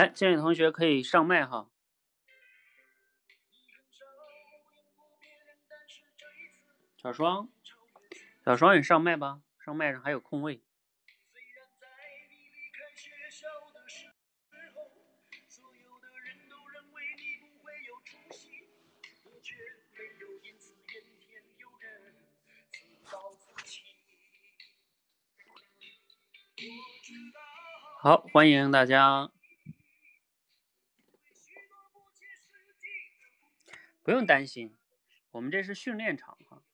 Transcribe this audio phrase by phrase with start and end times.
[0.00, 1.68] 来，建议同学可以上麦哈。
[6.96, 7.50] 小双，
[8.42, 10.62] 小双，你上麦吧，上麦上还有空位。
[28.02, 29.30] 好，欢迎大家。
[34.10, 34.76] 不用担心，
[35.30, 36.64] 我们这是训练场哈，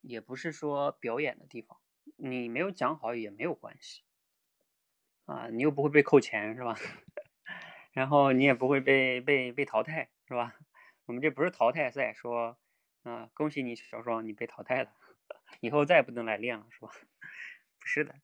[0.00, 1.78] 也不是说表演的地方。
[2.16, 4.00] 你没有讲好也没有关系
[5.26, 6.74] 啊，你又不会被扣钱是吧？
[7.92, 10.56] 然后你也不会被被被淘汰是吧？
[11.04, 12.58] 我们这不是淘汰赛，说
[13.02, 14.94] 啊，恭喜你小双，你被淘汰了，
[15.60, 16.90] 以后再也不能来练了是吧？
[17.78, 18.14] 不是的。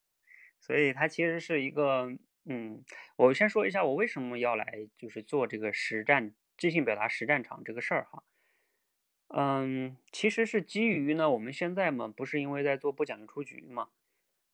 [0.60, 2.16] 所以它其实是一个，
[2.46, 8.22] 嗯，我先说一下我为什么要来，就是做这个实战即兴表达实战场这个事儿哈，
[9.28, 13.88] 嗯，其实是基于呢，我们现在嘛，不是因为在做不讲究出局嘛，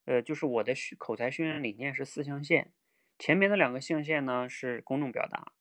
[0.04, 2.72] 呃，就是我的口才训练理念是四象限，
[3.18, 5.52] 前面的两个象限呢是公众表达，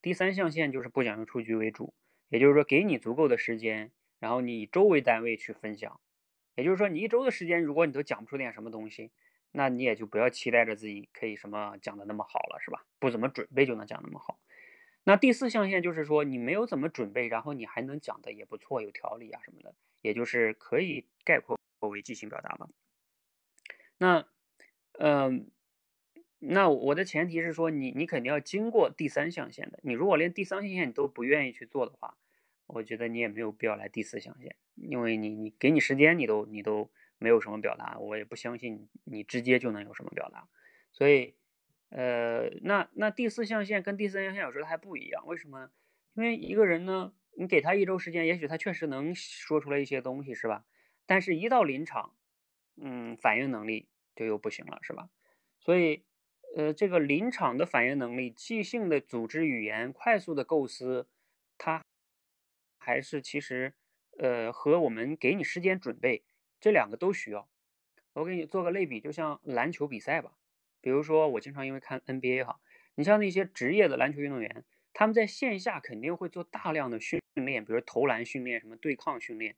[0.00, 1.94] 第三象限就是不讲究出局为主，
[2.28, 6.00] 也就是说给你足够的时间，然后你以周为单位去分享，
[6.54, 9.10] 也就是说你一周的时间，如果你都讲不出点什么东西。
[9.56, 12.84] 那你也就不要期待着自己可以什么讲的那么好了，是吧？
[12.98, 14.40] 不怎么准备就能讲那么好。
[15.04, 22.68] 那第四象限就是说你没有怎么准备，然后你还能讲的也不错，有条理啊什么的，也就是可以概括为即兴表达吧。
[23.98, 24.26] 那，
[24.98, 25.50] 嗯，
[26.38, 29.78] 那我的前提是说你你肯定要经过第三象限的。
[29.82, 32.16] 你如果连第三象限你都不愿意去做的话，
[32.66, 36.90] 我觉得你也没有必要来第四象限，因为你你给你时间你都你都。
[37.16, 40.48] 没有什么表达，我也不相信你直接就能有什么表达，
[40.92, 41.34] 所以，
[41.90, 45.70] 呃，那那第四象限跟第三象限有时候还不一样，为什么？
[46.14, 50.64] 因为一个人呢，你给他一周时间，也许他确实能说出来一些东西，是吧？
[51.06, 52.16] 但是，一到临场，
[52.76, 55.10] 嗯，反应能力就又不行了，是吧？
[55.60, 56.04] 所以，
[56.56, 61.08] 呃，这个临场的反应能力、即兴的组织语言、快速的构思，
[61.58, 61.82] 它
[62.78, 63.74] 还是其实，
[64.18, 66.24] 呃，和我们给你时间准备。
[66.60, 67.50] 这两个都需要，
[68.14, 70.32] 我给你做个类比，就像篮球比赛吧。
[70.84, 72.60] 比如说，我经常因为看 NBA 哈，
[72.96, 79.56] 你像那些职业的篮球运动员，他们在线下肯定会做大量的训练，比如投篮训练、什么对抗训练。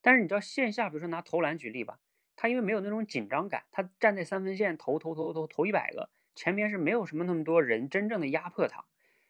[0.00, 1.98] 但是你知道线下，比如说拿投篮举例吧，
[2.36, 8.86] 他因为没有那种紧张感，他站在三分线投投投投投一百个，前面是没有什么那么多人真正的压迫他。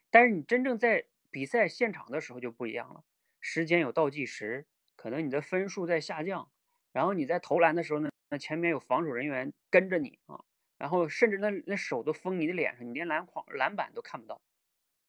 [0.09, 3.03] 但是你真正在比赛现场的时候就不一样了，
[3.41, 4.65] 时间有倒计时，
[4.95, 6.49] 可能你的分数在下降。
[6.93, 10.39] 然后你在投篮的时候呢，那前面有防守人员跟着你啊，
[10.77, 14.41] 然后甚至那那手都封你的脸上，你连篮筐篮板都看不到，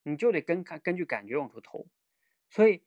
[0.03, 1.87] 你就得跟看根据感觉往出投。
[2.49, 2.83] 所以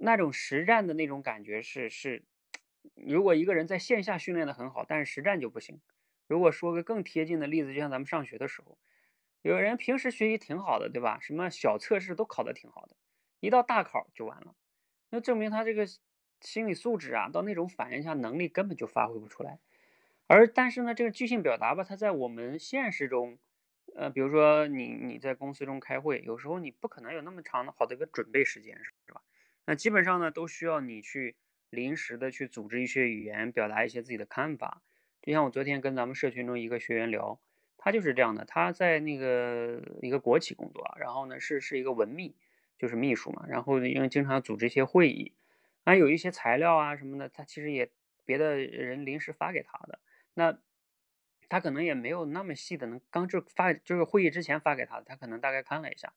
[0.00, 2.24] 那种实战的那种感觉是是，
[2.94, 5.80] 如果一个人在线下训练的很好，但是实战就不行。
[6.26, 8.78] 如果说个更贴近的例子，就像咱们上学的时候，
[9.42, 11.18] 有人平时学习挺好的，对吧？
[11.20, 12.96] 什么小测试都考得挺好的，
[13.40, 14.54] 一到大考就完了，
[15.10, 15.86] 那证明他这个。
[16.42, 19.58] 心理素质啊，到那种反应下，能力根本就发挥不出来。
[20.28, 23.38] 而但是呢，这个即兴表达吧，它在我们现实中，
[23.94, 29.22] 呃，比如说你你在公司中开会，有时候你不可能有那么长的好的一个准备时间，是吧？
[29.66, 31.36] 那基本上呢，都需要你去
[31.70, 34.82] 临时的去组织一些语言，表达一些自己的看法。
[35.22, 37.40] 就像我昨天跟咱们社群中一个学员聊，
[37.76, 42.36] 他就是这样的，他在那个一个国企工作，然后呢是是一个文秘，
[42.78, 45.32] 就是秘书嘛，然后因为经常组织一些会议。
[45.84, 47.90] 还有一些材料啊什么的，他其实也
[48.24, 50.00] 别的人临时发给他的，
[50.38, 50.58] 那
[51.48, 56.12] 他可能也没有那么细的能刚就发就是会议之前发给他的，他可能大概看了一下，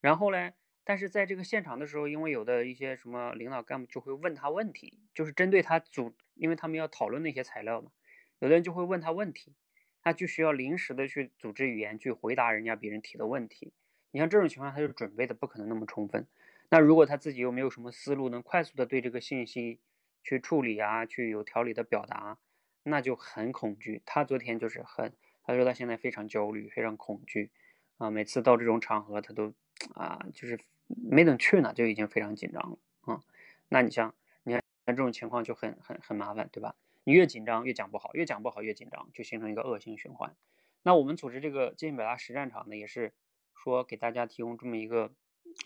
[0.00, 0.52] 然后呢，
[0.82, 7.92] 但是在这个现场的时候，因为有的一些什么领导干部就会问他问题，就是针对他组，因为他们要讨论那些材料嘛，
[8.40, 9.54] 有的人就会问他问题，
[10.02, 13.72] 他就需要临时的去组织语言去回答人家别人提的问题，
[14.10, 16.26] 你像这种情况，他就准备的不可能那么充分。
[16.70, 19.80] 那如果他自己又没有什么思路，能快速的对这个信息
[20.22, 22.38] 去处理啊，去有条理的表达，
[22.82, 24.02] 那就很恐惧。
[24.04, 25.12] 他昨天就是很，
[25.42, 27.50] 他说他现在非常焦虑，非常恐惧
[27.98, 29.52] 啊，每次到这种场合，他都
[29.94, 33.22] 啊，就是没等去呢，就已经非常紧张了啊。
[33.68, 36.76] 那你像，你看这种情况就很很很麻烦，对吧？
[37.04, 40.34] 你越紧张越讲不好，越讲不好越紧张，就形成一个恶性循环。
[40.82, 43.12] 那我们组织这个即兴表达实战场呢，也是
[43.54, 45.12] 说给大家提供这么一个。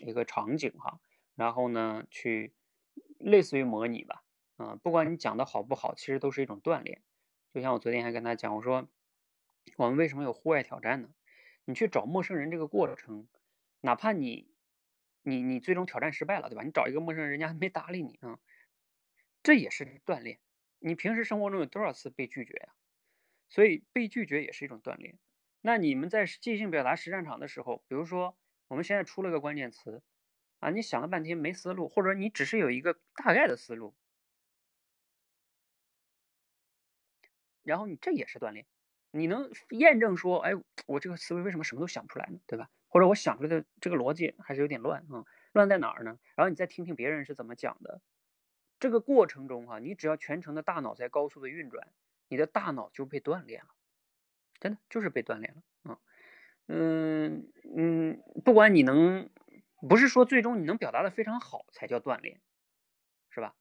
[0.01, 0.99] 一个场景哈，
[1.35, 2.53] 然后呢，去
[3.19, 4.23] 类似于模拟吧，
[4.57, 7.03] 啊，不管你讲的好不好，其实都是一种锻炼。
[7.53, 8.87] 就像我昨天还跟他讲，我说
[9.77, 11.09] 我们为什么有户外挑战呢？
[11.65, 13.27] 你去找陌生人这个过程，
[13.81, 14.53] 哪怕你
[15.23, 16.63] 你你最终挑战失败了，对吧？
[16.63, 18.39] 你找一个陌生人，人家还没搭理你啊，
[19.41, 20.39] 这也是锻炼。
[20.79, 22.73] 你平时生活中有多少次被拒绝呀？
[23.49, 25.17] 所以被拒绝也是一种锻炼。
[25.61, 28.37] 那你们在即兴表达实战场的时候，比如说
[28.67, 30.03] 我们现在出了个关键词
[30.59, 33.95] 啊，你想了半天没思路，或者你只是有一个大概的思路，
[37.65, 38.65] 然后你这也是锻炼。
[39.11, 40.51] 你能验证说，哎，
[40.87, 42.39] 我这个思维为什么什么都想不出来呢？
[42.47, 42.69] 对吧？
[42.87, 46.17] 或者我想出来的这个逻辑还是有点乱啊，乱在哪儿呢？
[46.35, 48.01] 然后你再听听别人是怎么讲的。
[48.79, 51.87] 这个过程中哈，你只要全程的大脑在高速的运转，
[52.27, 53.69] 你的大脑就被锻炼了。
[54.59, 55.99] 真的就是被锻炼了啊，
[56.67, 59.29] 嗯嗯，不管你能，
[59.87, 62.41] 不是说最终你能表达的非常好才叫锻炼，
[63.29, 63.55] 是吧？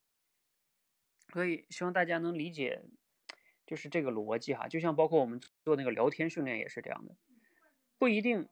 [1.33, 2.85] 所以希望大家能理解，
[3.67, 4.69] 就是这个逻辑哈。
[4.69, 7.17] 就像包括我们做那个聊天训练也是这样的，
[7.99, 8.49] 不一定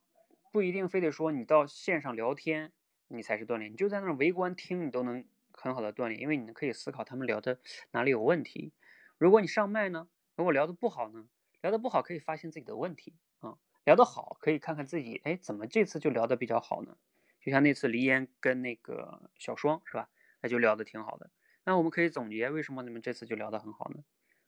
[0.52, 2.72] 不一定非得说你到线上聊天
[3.08, 7.60] 你才是锻炼，你就在那儿围观听你都能很好的锻炼，因为你可以思考他们聊的
[7.90, 8.72] 哪里有问题。
[9.18, 11.28] 如果你上麦呢，如果聊的不好呢？
[11.60, 16.96] 聊得不好可以发现自己的问题啊，聊得好可以看看自己，哎，怎么这次就聊得比较好呢？
[17.40, 20.10] 就像那次黎烟跟那个小双是吧？
[20.40, 21.30] 那就聊得挺好的。
[21.64, 24.02] 那我们可以总结为什么你们这次就聊得很好呢？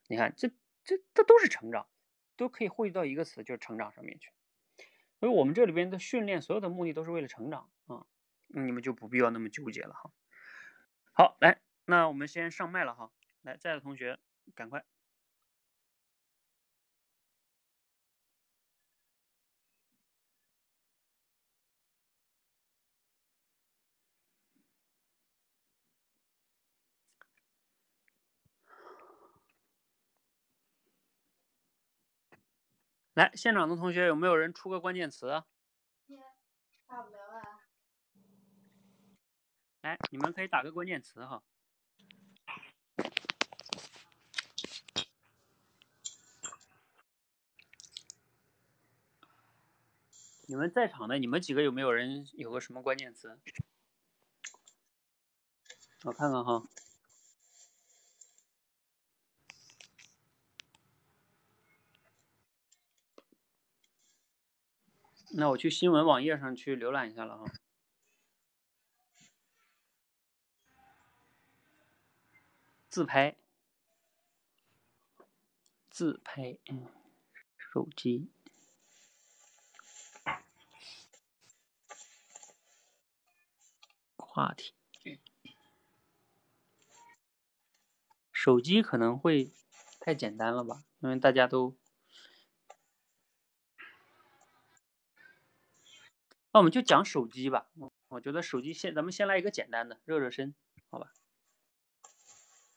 [0.07, 0.49] 你看，这
[0.85, 1.89] 这这都是成长，
[2.37, 4.31] 都可以汇聚到一个词，就是成长上面去。
[5.19, 8.07] 所以我们这里边的训练，所有的目的都是为了成长啊，
[8.49, 10.13] 你们就不必要那么纠结了哈。
[11.13, 13.13] 好，来，那我们先上麦了哈，
[13.43, 14.19] 来，在的同学
[14.55, 14.85] 赶快。
[33.15, 35.29] 来，现场的同学有没有人出个关键词？
[35.29, 35.47] 啊。
[39.83, 41.43] 来，你们可以打个关键词哈。
[50.47, 53.39] 你们在场的，你们几个有没有人有个什么关键词？
[56.03, 56.65] 我看看哈。
[65.37, 67.45] 那我去新闻网页上去浏览一下了哈。
[72.89, 73.37] 自拍，
[75.91, 76.87] 自拍，嗯，
[77.59, 78.31] 手机，
[84.17, 84.73] 话题，
[88.31, 89.51] 手机可能会
[89.99, 91.77] 太简单了吧，因为大家都。
[96.55, 97.67] 那我们就讲手机吧，
[98.07, 100.55] 我觉得手机先，咱们先来一个简单的热热身，
[100.89, 101.13] 好吧？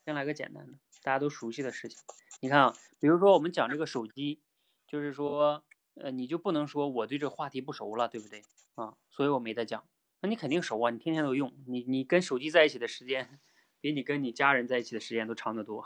[0.03, 1.99] 先来个简单的，大家都熟悉的事情。
[2.41, 4.41] 你看啊，比如说我们讲这个手机，
[4.87, 8.41] 就是说，呃，你就不能说我对这个话题不熟了，对不对？
[8.73, 9.87] 啊，所以我没得讲。
[10.21, 13.39] 那你肯定熟啊，你天天都用，你你跟手机在一起的时间，
[13.79, 15.83] 比你跟你家人在一起的时间都长得多。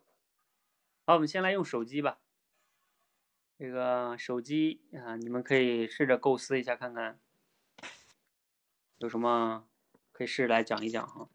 [1.04, 2.20] 好，我们先来用手机吧。
[3.58, 7.20] 这个手机啊，你们可以试着构思一下，看看
[8.98, 9.68] 有什么
[10.10, 11.28] 可以试着来讲一讲哈。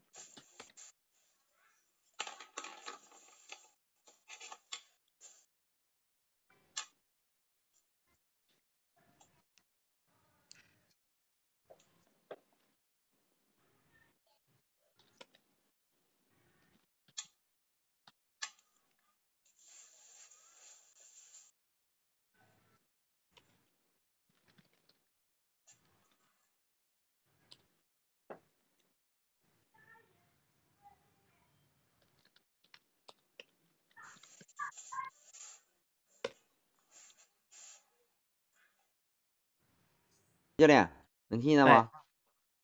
[40.58, 40.90] 教练，
[41.28, 41.88] 能听见吗？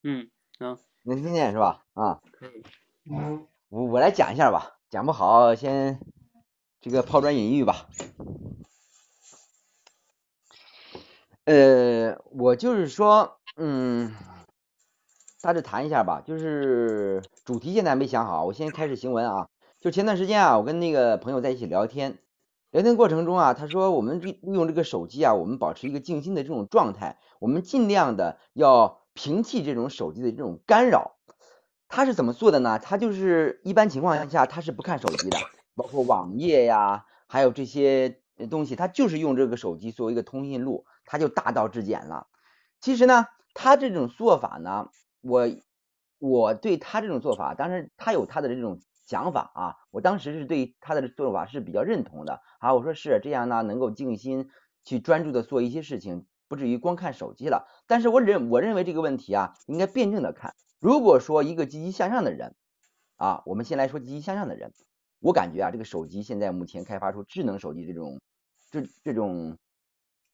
[0.02, 1.84] 嗯，能，能听见是吧？
[1.92, 2.64] 啊，可以。
[3.68, 6.00] 我我来讲一下吧，讲不好先
[6.80, 7.88] 这个抛砖引玉吧。
[11.44, 14.12] 呃，我就是说，嗯，
[15.40, 19.48] 大致谈一下吧，就是主题现在还没想好，我先开始行文啊。
[19.78, 22.18] 就前段时间啊，我跟那个朋友在一起聊天。
[22.74, 31.14] 聊天过程中啊，他说我们利用这个手机啊，我们保持一个静心的这种状态，我们尽量的要屏弃这种手机的这种干扰。
[31.86, 32.80] 他是怎么做的呢？
[32.80, 35.38] 他就是一般情况下他是不看手机的，
[35.76, 38.18] 包括网页呀，还有这些
[38.50, 42.26] 东西，他就是用这个手机作为一个通讯录，他就大道至简了。
[42.80, 44.88] 其实呢，他这种做法呢，
[45.20, 45.48] 我
[46.18, 52.74] 我对他这种做法，当然他有他的这种想法啊，我当时是对他的做法是比较认同的啊。
[52.74, 54.48] 我说是这样呢，能够静心
[54.84, 57.66] 去专注的做一些事情，不至于光看手机了。
[57.86, 60.54] 但是我认我认为这个问题啊，应该辩证的看。
[60.80, 62.54] 如果说一个积极向上的人
[63.16, 64.72] 啊，我们先来说积极向上的人，
[65.20, 68.20] 我感觉啊，这个手机现在目前开发出智能手机这种
[68.70, 69.58] 这这种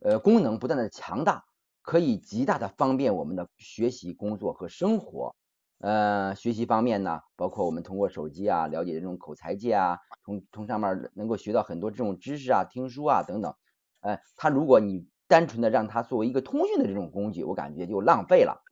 [0.01, 1.45] 呃功能不断的强大。
[1.83, 5.35] 可以极大的方便我们的学习、工作和生活。
[5.81, 13.55] 呃，学习方面呢，包括我们通过手机啊，了解这种口才界啊，从从上面能够学到很多这种知识啊、听书啊等等。
[14.01, 18.63] 呃，它如果你单纯的让它作为一个通讯的这种工具，我感觉就浪费了。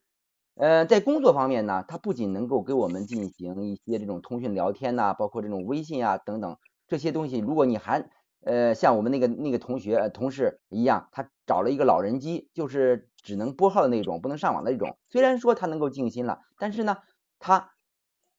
[0.57, 6.57] 呃，在工作方面呢，它不仅能够给我们进行一些这种通讯聊天呐，包括这种微信啊等等
[6.88, 8.11] 这些东西，如果你还
[8.45, 14.97] 呃，像我们那个那个同学同事一样，他找了一个老人机，就是只能拨号的那种，不能上网的那种。
[15.11, 16.97] 虽然说它能够静心了，但是呢，
[17.38, 17.73] 它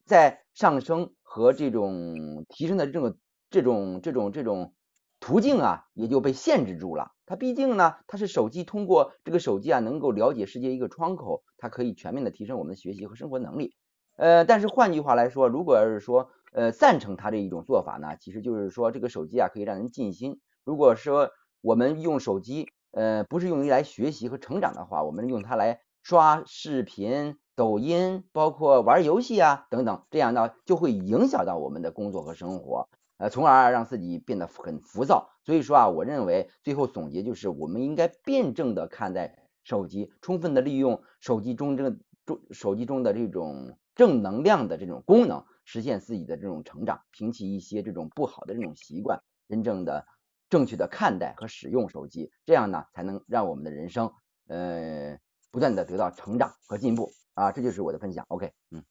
[0.04, 3.16] 在上升和这种提升的这种
[3.52, 4.74] 这种这种这种
[5.20, 7.12] 途径啊，也就被限制住了。
[7.28, 13.76] 它毕竟呢，它是手机，通过这个手机啊，能够了解世界一个窗口，它可以全面的提升我们的学习和生活能力。
[14.18, 20.42] 呃，但是换句话来说，如果要是说，呃，赞成他这一种做法呢，其实就是说这个手机啊可以让人静心。
[20.66, 21.30] 如果说
[21.62, 35.30] 我们用手机，呃，不是用于来学习和成长的话，我们用它来刷视频、抖音，包括玩游戏啊等等，这样呢就会影响到我们的工作和生活，呃，从而让自己变得很浮躁。
[35.44, 45.44] 所以说啊，我认为最后总结就是，我们应该辩证的看待手机，充分的利用手机中这个中手机中的这种正能量的这种功能。
[45.66, 50.04] 实现自己的这种成长，摒弃一些这种不好的这种习惯，真正的
[50.50, 54.12] 正确的看待和使用手机，这样呢才能让我们的人生
[54.48, 55.18] 呃
[55.52, 58.26] 不断的得到成长和进步啊，这就是我的分享。
[58.30, 58.84] OK，嗯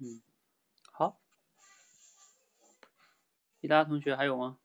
[0.00, 0.22] 嗯，
[0.90, 1.20] 好，
[3.60, 4.58] 其他同学还有吗？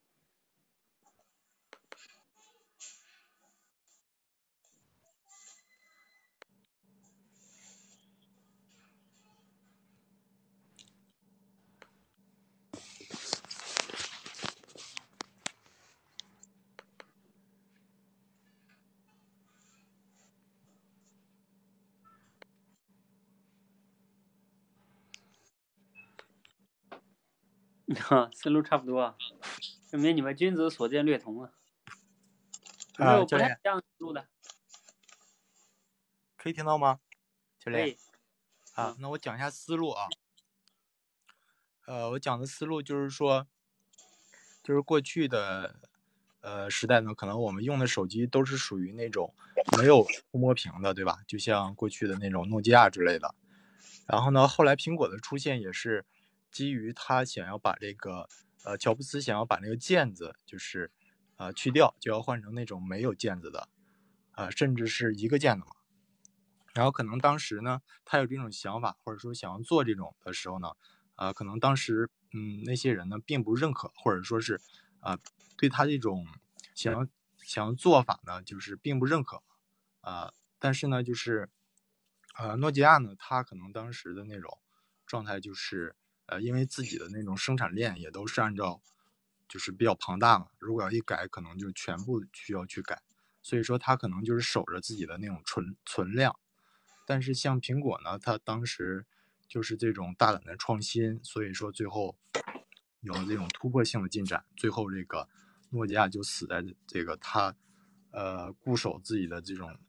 [27.96, 29.16] 哈， 思路差不多，
[29.90, 31.52] 证明你们君子所见略同啊。
[32.98, 33.58] 啊，教练。
[33.64, 34.28] 这样录的，
[36.36, 37.00] 可以听到吗？
[37.60, 37.96] 教练。
[38.74, 40.08] 啊，那我讲一下思路啊。
[41.86, 43.48] 呃，我讲的思路就是说，
[44.62, 45.80] 就是过去的
[46.42, 49.34] 呃时代呢，可能我们用的手机都是属于那种
[49.78, 51.20] 没有触摸屏的，对吧？
[51.26, 53.34] 就像过去的那种诺基亚之类的。
[54.08, 56.06] 然后呢，后来苹果的出现也是。
[56.52, 58.28] 基于他想要把这个，
[58.64, 60.92] 呃，乔布斯想要把那个键子，就是，
[61.36, 63.70] 呃，去掉，就要换成那种没有键子的，
[64.32, 65.74] 啊，甚至是一个键的嘛。
[66.74, 70.72] 然后可能当时呢，他有这种想法，或者说想要做这种的时候呢，
[71.16, 74.62] 啊，可能当时，嗯，那些人呢并不认可，或者说是，
[75.00, 75.20] 啊，
[75.58, 76.26] 对他这种
[76.76, 77.08] 想要
[77.44, 79.44] 想要做法呢，就是并不认可，
[80.02, 81.50] 啊，但是呢，就是，
[82.38, 84.60] 呃，诺基亚呢，他可能当时的那种
[85.06, 85.96] 状态就是。
[86.28, 88.82] 呃，因为自己的那种生产链也都是按照，
[89.48, 93.02] 就是比较庞大嘛，如果要一改，可能就全部需要去改，
[93.42, 96.38] 所以说他可能就是守着自己的那种存存量。
[97.06, 99.06] 但是像苹果呢，它当时
[99.48, 102.18] 就是这种大胆的创新，所以说最后
[103.00, 105.30] 有了这种突破性的进展，最后这个
[105.70, 107.56] 诺基亚就死在这个它
[108.12, 109.80] 呃固守自己的这种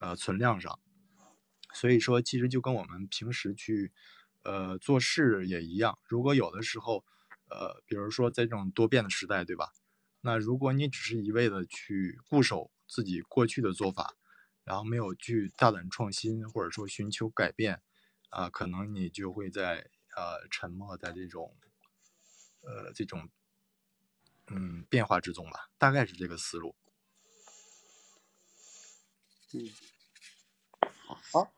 [0.00, 0.78] 呃存量上。
[1.72, 3.90] 所以说，其实就跟我们平时去。
[4.48, 5.98] 呃，做事也一样。
[6.04, 7.04] 如果有的时候，
[7.50, 9.74] 呃，比如说在这种多变的时代，对吧？
[10.22, 14.14] 那如果你只是一味的去固守自己过去的做法，
[14.64, 17.82] 然后没有去大胆创新，或者说寻求改变，
[18.30, 21.54] 啊，可能你就会在呃沉默在这种
[22.62, 23.28] 呃这种
[24.46, 25.68] 嗯变化之中吧。
[25.76, 26.74] 大概是这个思路。
[29.52, 29.68] 嗯，
[31.32, 31.52] 好。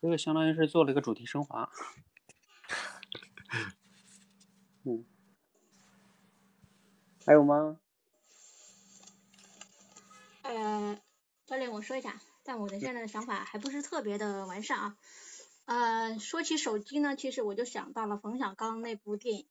[0.00, 1.70] 这个相当于是做了一个主题升华，
[4.84, 5.04] 嗯，
[7.24, 7.78] 还有吗？
[10.42, 11.00] 呃，
[11.46, 14.96] 教练，我说一下，但我的现在的想法还不是特别的完善啊。
[15.64, 19.46] 呃，说起手机呢，其实我就想到了冯小刚那部电影，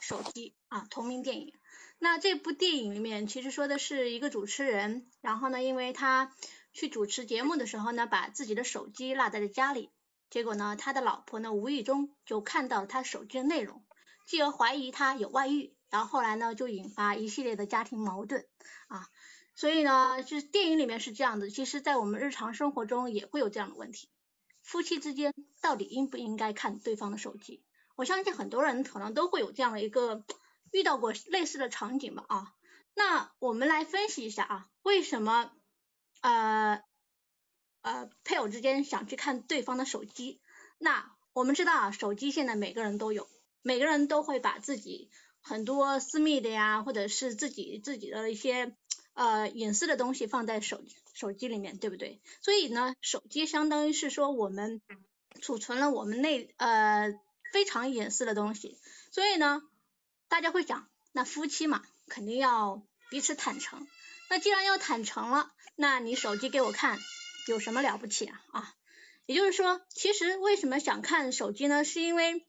[0.00, 1.54] 手机啊，同名电影。
[1.98, 6.30] 那这部电影里面其实说的是一个主持人，然后呢，因为他
[6.76, 9.88] 去主持节目的时候呢，把自己的手机落在了家里，
[10.28, 13.82] 结果呢，他的老婆呢无意中就看到他手机的内容，
[14.26, 18.46] 继而怀疑他有外遇，然后后来呢就引发一系列的家庭矛盾
[18.88, 19.08] 啊。
[19.54, 24.10] 所以呢，就是电影里面是这样的，其实在我们日常生活中也会有这样的问题，
[24.62, 27.64] 夫妻之间到底应不应该看对方的手机？
[27.94, 30.22] 我相信很多人可能都会有这样的一个
[30.72, 32.52] 遇到过类似的场景吧啊。
[32.94, 35.50] 那我们来分析一下啊，为什么
[36.20, 36.82] 呃
[37.82, 40.40] 呃配偶之间想去看对方的手机？
[40.78, 43.28] 那我们知道啊，手机现在每个人都有，
[43.62, 45.10] 每个人都会把自己
[45.42, 48.74] 很多私密的呀，或者是自己自己的一些
[49.14, 50.82] 呃隐私的东西放在手
[51.14, 52.20] 手机里面，对不对？
[52.40, 54.80] 所以呢，手机相当于是说我们
[55.40, 57.18] 储存了我们内呃。
[57.52, 58.76] 非常隐私的东西，
[59.12, 59.62] 所以呢，
[60.28, 63.86] 大家会想，那夫妻嘛，肯定要彼此坦诚。
[64.28, 66.98] 那既然要坦诚了，那你手机给我看，
[67.46, 68.42] 有什么了不起啊？
[68.50, 68.74] 啊，
[69.26, 71.84] 也就是说，其实为什么想看手机呢？
[71.84, 72.46] 是因为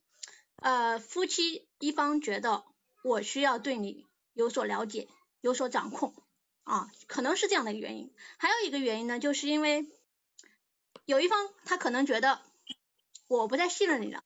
[0.56, 2.64] 呃，夫妻一方觉得
[3.04, 5.08] 我需要对你有所了解，
[5.42, 6.14] 有所掌控
[6.64, 8.12] 啊，可能是这样的一个原因。
[8.38, 9.86] 还有一个原因呢，就是因为
[11.04, 12.40] 有一方他可能觉得
[13.28, 14.24] 我不再信任你了。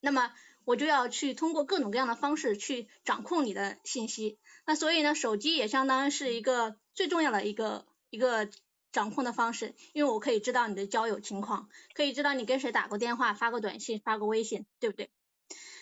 [0.00, 0.34] 那么
[0.64, 8.48] 我就要去通过各种各样的方式去掌控你的信息，那所以呢，手机也相当是一个最重要的一个一个
[8.92, 15.10] 掌控的方式，因为我可以知道你的交友情况，可以知道你跟谁打过电话、发过短信、发过微信，对不对？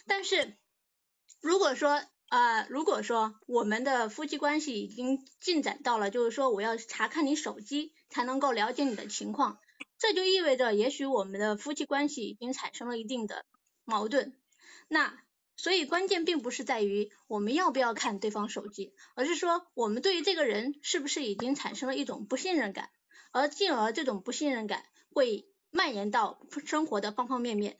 [0.06, 0.56] 但是
[1.40, 9.58] 如果说呃，如果说我们的夫妻关系已经进展到了，就是说我要查看你手机才能够了解你的情况，
[9.98, 13.44] 这就意味着也许我们的夫妻关系已经产生了一定的。
[13.86, 14.36] 矛盾，
[14.86, 15.20] 那
[15.60, 22.88] 所以关键并不是在于我们要不要看对方手机，而是说我们对于这个人是不是已经产生了一种不信任感，
[23.30, 27.76] 而进而这种不信任感会蔓延到生活的方方面面。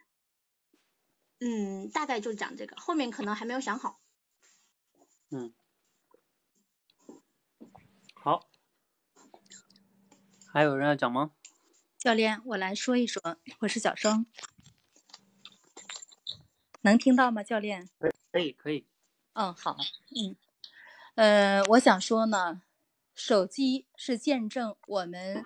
[1.39, 3.99] 嗯，大概就讲这个，后面可能还没有想好。
[5.31, 5.55] 嗯，
[8.13, 8.47] 好，
[10.53, 11.31] 还有人要讲吗？
[11.97, 14.27] 教练，我来说一说，我是小生。
[16.83, 17.89] 能听到吗，教练？
[18.33, 18.87] 可以，可以。
[19.35, 19.77] 嗯，好，
[20.17, 20.37] 嗯，
[21.15, 22.63] 呃，我想说呢，
[23.15, 25.45] 手机是见证我们，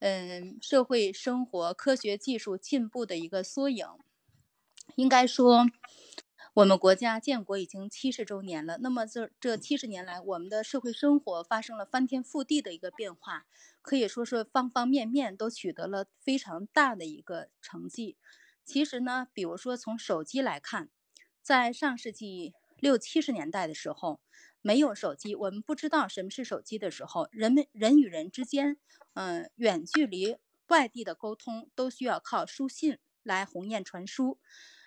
[0.00, 3.86] 嗯，社会生活、科学技术进步的一个缩影。
[4.96, 5.66] 应该说，
[6.54, 8.78] 我们国家建国已经七十周年了。
[8.78, 13.46] 那么这这七十年来，我们的社会生活发生了翻天覆地的一个变化，
[13.80, 18.16] 可以说是方方面面都取得了非常大的一个成绩。
[18.64, 20.88] 其实呢，比如说从手机来看，
[21.42, 24.20] 在上世纪六七十年代的时候，
[24.60, 28.78] 没有手机，我们不知道什么是手机的时候，人们人与人之间，
[29.14, 34.38] 嗯，远距离外地的沟通都需要靠书信来鸿雁传书，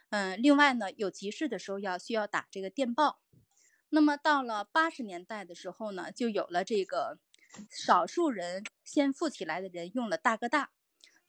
[0.09, 3.19] 嗯，另外呢，有急事的时候要需要打这个电报。
[3.89, 7.19] 那么到了八十年代的时候呢，就有了这个
[7.69, 10.71] 少数人先富起来的人用了大哥大。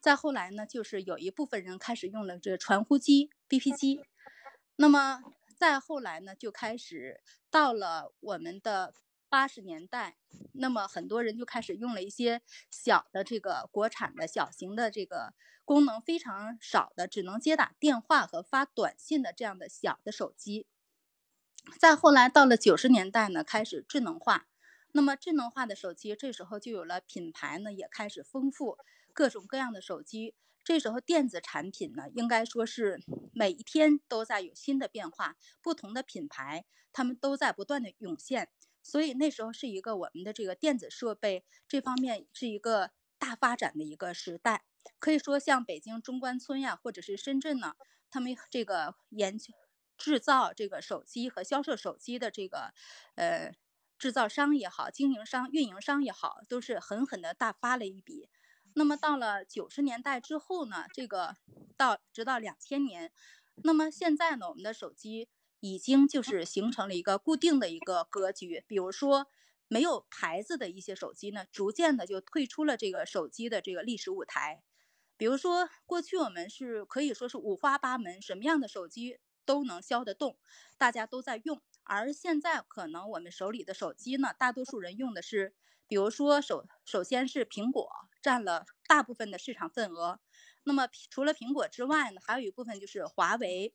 [0.00, 4.00] 再后来呢，就是有一部分人开始用了这个传呼机、BP 机。
[4.76, 5.22] 那么
[5.56, 8.94] 再后来呢，就开始到了我们的
[9.28, 10.16] 八十年代，
[10.52, 20.66] 那么很多人就开始用了一些小的这个国产的小型的这个功能非常少的，只能接打电话和发短信的这样的小的手机。
[21.80, 24.46] 再后来到了九十年代呢，开始智能化。
[24.92, 28.78] 那么智能化的手机，这时候就有了品牌呢，也开始丰富。
[29.16, 33.00] 各种各样的手机，这时候电子产品呢，应该说是
[33.32, 38.50] 每一天都在有新的变化，不同的品牌，他们都在不断的涌现，
[38.82, 44.66] 所以那时候是一个我们的这个电子设备这方面是一个大发展的一个时代。
[44.98, 47.74] 可以说，像北京中关村呀，或者是深圳呢，
[48.10, 49.54] 他们这个研究
[49.96, 52.74] 制造这个手机和销售手机的这个
[53.14, 53.54] 呃
[53.98, 58.28] 制造商也好，经营商、运营商也好，都是狠狠的大发了一笔。
[58.78, 61.38] 那么到了九十年代之后呢，这个
[61.78, 63.10] 到直到两千年，
[63.62, 68.66] 那么现在呢，我们的手机已经就是形成了一个固定的一个格局。
[68.68, 69.28] 比如说
[69.66, 74.62] 没有牌子的一些手机呢，逐渐的就退出了这个手机的这个历史舞台。
[75.16, 80.36] 比如说过去我们是可以说是五花八门，什么样的手机都能销得动，
[80.76, 81.62] 大家都在用。
[81.86, 85.54] 而现在可能我们手里的手机呢，大多数人用的是。
[85.88, 87.88] 比如说，首首先是苹果
[88.20, 90.18] 占了大部分的市场份额，
[90.64, 93.72] 那么除了苹果之外呢，还有一部分就是华为。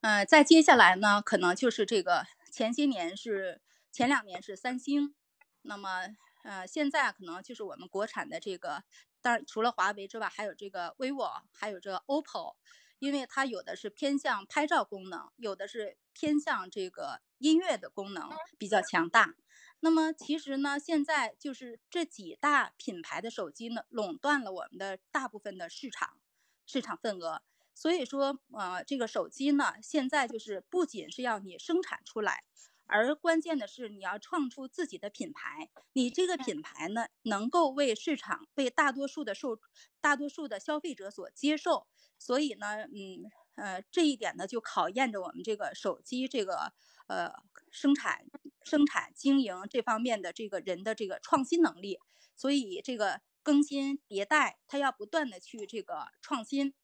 [0.00, 3.60] 呃，再接下来呢，可能就是这个前些年是
[3.92, 5.14] 前两年是三星，
[5.62, 6.08] 那么
[6.42, 8.82] 呃现在可能就是我们国产的这个，
[9.22, 12.56] 当然除了华为之外，还有这个 vivo，还有这个 OPPO，
[13.00, 19.34] 因为它有的是偏向拍照功能，有的是偏向这个音乐的功能比较强大。
[19.80, 26.18] 那么其实呢，现在就是这几大品牌的手机呢，垄断了我们的大部分的市场
[26.64, 27.42] 市场份额。
[27.74, 32.44] 所以说，呃，这个手机呢，现在就是不仅是要你生产出来，
[32.90, 35.70] 而关键的是你要创出自己的品牌。
[35.92, 39.58] 你这个品牌呢，能够为市场、被大多数的受、
[40.00, 41.86] 大多数的消费者所接受。
[42.18, 46.72] 所以呢，嗯，呃，这一点呢，就考验着我们这个手机这个
[47.06, 47.32] 呃
[47.70, 48.26] 生产、
[48.64, 51.98] 生产经营这方面的这个人的这个创新能力。
[52.36, 56.74] 所以这个更新迭代，它要不断的去这个创新。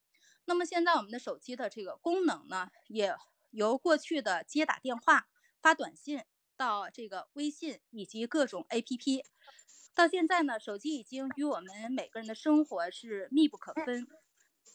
[0.44, 3.14] 那么现在我们的手机的这个功能呢，也
[3.50, 5.26] 由过去的接打电话、
[5.66, 6.22] 发短信
[6.56, 9.24] 到这个微信以及各种 APP，
[9.92, 14.06] 到现在呢，手机已经与我们每个人的生活是密不可分。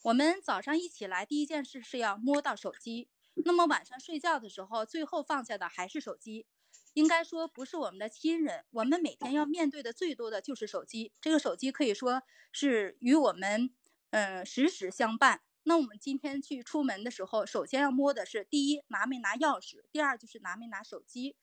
[0.03, 3.07] 我们早上一起来，第一件事是要摸到手机，
[3.45, 6.45] 那么晚上睡觉的时候，最后放下的还是手机。
[6.91, 11.13] 应该说不是我们的亲人，我们每天要面对的最多的就是手机。
[11.21, 13.73] 这个手机可以说是与我们，
[14.09, 15.39] 嗯，时时相伴。
[15.63, 21.35] 那我们今天去出门的时候，首先要摸的是第一拿没拿钥匙，第二就是拿没拿手机。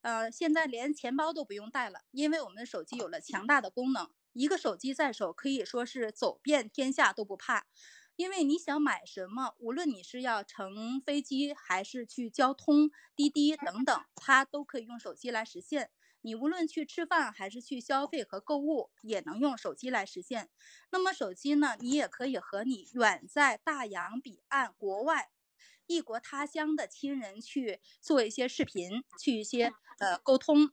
[0.00, 7.66] 呃，现在连钱包都不用带了，因为我们的手机有了强大的功能，一个手机在手可以说是走遍天下都不怕。
[8.16, 15.90] 因为你想买什么，无论你是要乘飞机还是去交通、滴滴等等，它都可以用手机来实现。
[16.28, 20.50] 你无论去吃饭还是去消费和购物，也能用手机来实现。
[20.90, 25.30] 那么手机呢，你也可以和你远在大洋彼岸、国外、
[25.86, 30.70] 异国他乡的亲人去做一些视频，去一些呃沟通，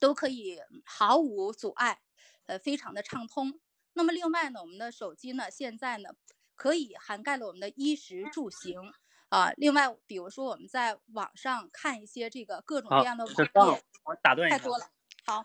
[0.00, 2.02] 都可以毫无阻碍，
[2.46, 3.60] 呃，非常的畅通。
[3.92, 6.08] 那么另外呢，我们的手机呢，现在呢，
[6.56, 8.92] 可以涵盖了我们的衣食住行。
[9.32, 14.84] 啊，另外，比如说我们在网上看一些这个各种各样的网页，我打断一下，太多了。
[15.24, 15.40] 好，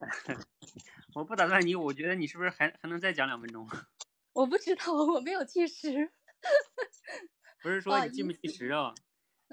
[1.14, 3.68] 我不打断你，我觉得你是不是还还能再讲两分钟？
[4.34, 6.10] 我不知道，我没有计时。
[7.62, 8.92] 不是说你计不计时啊？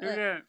[0.02, 0.48] 就是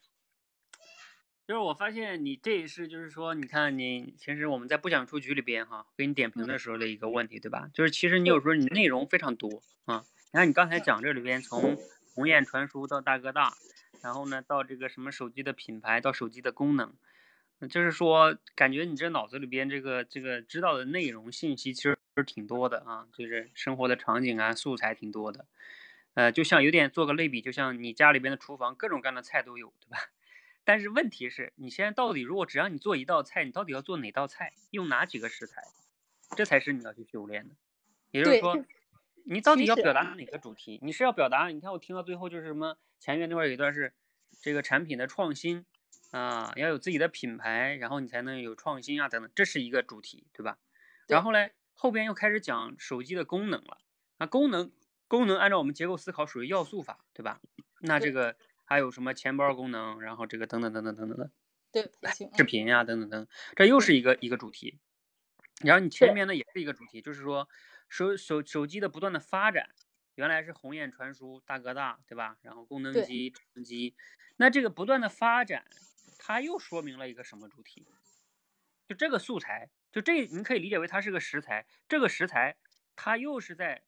[1.47, 7.69] 就是我发现你这一是就是说，你看你其实我们在不想出局里边哈，给你点评的时候的一个问题，对吧？
[7.75, 11.77] 就是其实你有时候你内容非常多啊，你看你刚才讲这里边从。
[12.13, 13.53] 鸿雁传书到大哥大，
[14.01, 16.93] 然后呢，到这个什么手机的品牌，到手机的功能，
[17.69, 25.45] 就是说，感觉你这脑子里边这个这个知道的内容信息其实是挺多的啊，就是生活的场景啊，素材挺多的，
[26.13, 29.97] 呃，就像有点做个类比，就像你家里边的厨房，各种各样的菜都有，对吧？
[30.65, 35.63] 但是问题是你现在到底如果只让你做一道菜，你到底要做哪道菜，用哪几个食材，
[36.35, 37.55] 这才是你要去修炼的，
[38.11, 38.65] 也就是说。
[39.25, 40.79] 你到底要表达哪个主题？
[40.81, 41.47] 你是要表达？
[41.47, 42.77] 你看我听到最后就是什么？
[42.99, 43.93] 前面那块有一段是
[44.41, 45.65] 这个产品的创新
[46.11, 50.57] 啊，要有自己的品牌，然后你才能有创新啊等等，这是一个主题，对吧？
[51.07, 53.79] 然后嘞，后边又开始讲手机的功能了。
[54.17, 54.71] 那功能
[55.07, 57.41] 功能按照我们结构思考属于要素法，对吧？
[57.79, 61.31] 那这个还有什么钱包功能，然后这个等等等等等等的，
[61.71, 61.91] 对，
[62.37, 64.79] 视频呀等等等，这又是一个一个主题。
[65.63, 67.47] 然后你前面呢也是一个主题，就是说。
[67.91, 69.69] 手手手机的不断的发展，
[70.15, 72.37] 原来是鸿雁传书大哥大，对吧？
[72.41, 73.93] 然后功能机、智能机，
[74.37, 75.65] 那这个不断的发展，
[76.17, 77.85] 它又说明了一个什么主题？
[78.87, 82.55] 就这个素材，就这你可以理解为它是个食材，这个食材
[82.95, 83.83] 它又是在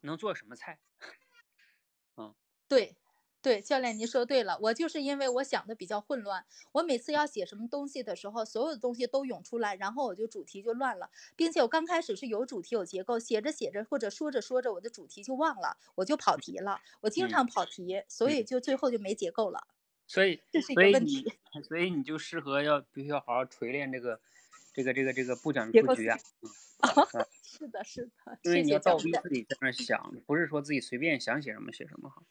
[0.00, 0.80] 能做什么菜？
[2.18, 2.34] 嗯，
[2.66, 2.96] 对。
[3.42, 19.68] 对，教练，您说对了，我就是因为我想的比较混乱，我每次要写什么东西的时候，所有的东西都涌出来，然后我就主题就乱了，并且我刚开始是有主题有结构，写着写着或者说着说着，我的主题就忘了，我就跑题了，我经常跑题，所以就最后就没结构了。
[20.08, 21.32] 所以这是一个问题。
[21.68, 24.20] 所以你就适合要必须要好好锤炼这个
[24.74, 26.18] 这个这个这个不讲布局啊。
[27.42, 28.38] 是的，是的。
[28.42, 32.22] 因为你要倒逼自己在那想，不是说自己随便想写什么写什么哈。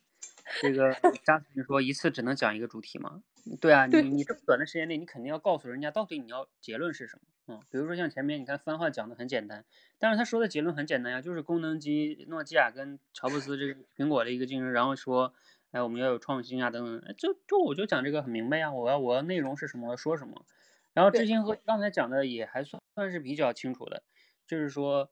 [0.61, 3.23] 这个嘉宾说一次只能讲一个主题吗？
[3.59, 7.21] 对啊，你你这么短的时间内，你肯定要告诉人家到底你要结论是什么。
[7.47, 9.65] 嗯，比如说像前面你看番话讲的很简单，
[9.99, 15.33] 但是他说的结论很简单呀，就是功能机，诺基亚跟乔布斯这个苹果的一个竞争，然后说，
[15.71, 20.45] 哎，我们要有创新啊等等，就就我就讲这个很明白呀，我要我要内容是什么，我要说什么。
[20.93, 24.03] 然后知行和刚才讲的也还算算是比较清楚的，
[24.47, 25.11] 就是说，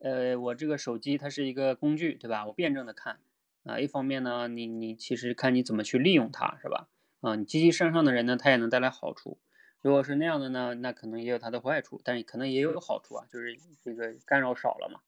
[0.00, 2.46] 呃，我这个手机它是一个工具，对吧？
[2.46, 3.18] 我辩证的看。
[3.64, 6.88] 啊，一方面呢，你你其实看你怎么去利用它，是吧？
[7.20, 9.38] 啊，你积极向上的人呢，他也能带来好处。
[9.80, 15.00] 如果是那样的呢，那可能也有它的坏处，但是可能也有好处啊，就是这个干扰少了嘛。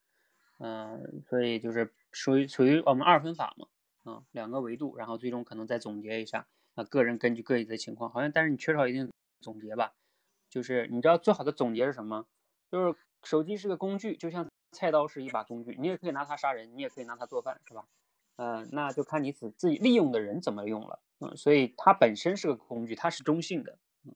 [0.58, 3.68] 嗯，所以就是属于属于我们二分法嘛，
[4.10, 9.92] 啊，两个维度，然后最终可能再总结一下，啊，个人根据个体的情况，好像但是你缺少一定总结吧？
[10.48, 12.26] 就是你知道最好的总结是什么？
[12.70, 17.86] 就是手机是个工具，就像菜刀是一把工具，你也可以拿它杀人，你也可以拿它做饭，是吧？
[18.36, 24.14] 嗯，那就看你自自己利用的人怎么用了，嗯，所以它本身是个工具，它是中性的，嗯，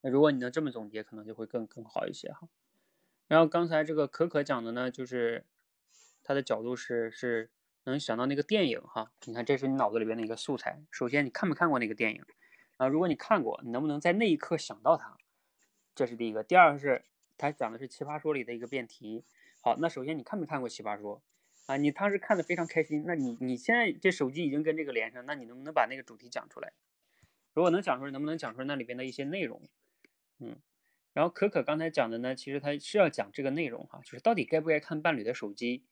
[0.00, 2.48] 那如果你能这么总结，可能就会更更好一些哈。
[3.26, 5.44] 然后刚才这个可可讲的呢，就是
[6.22, 7.50] 他的角度是是
[7.84, 10.82] 能想到那个电影哈，你看这是你脑子里边的一个素材。
[10.90, 12.24] 首先你看没看过那个电影
[12.76, 12.86] 啊？
[12.86, 15.16] 如果你看过，你能不能在那一刻想到它？
[15.96, 16.44] 这是第一个。
[16.44, 17.04] 第二个是
[17.36, 19.24] 他讲的是《奇葩说》里的一个辩题。
[19.62, 21.16] 好，那首先你看没看过《奇葩说》
[21.66, 21.76] 啊？
[21.76, 26.72] 你当时看的非常开心，那你你现在这手机已经跟这个连上，那你能不能把那个主题讲出来？
[27.52, 29.62] 如果能讲出来，能不能讲出来那里边的一些内容？
[30.38, 30.58] 嗯。
[31.12, 35.82] 然后可可刚才讲的呢，其实他是要讲这个内容哈，就是到底该不该看伴侣的手机。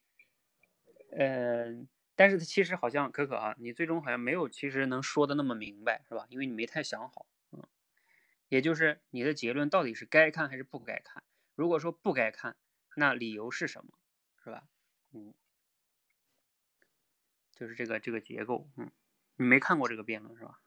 [1.17, 6.27] 嗯，但是他其实好像可可啊，你最终好像没有其实能说的那么明白，是吧？
[6.29, 7.63] 因为你没太想好，嗯，
[8.49, 11.23] 也就是你的结论到底是该看还是不该看？
[11.55, 12.55] 如果说不该看，
[12.95, 13.97] 那理由是什么？
[14.43, 14.67] 是吧？
[15.11, 15.33] 嗯，
[17.55, 18.91] 就是这个这个结构，嗯，
[19.37, 20.59] 你没看过这个辩论是吧？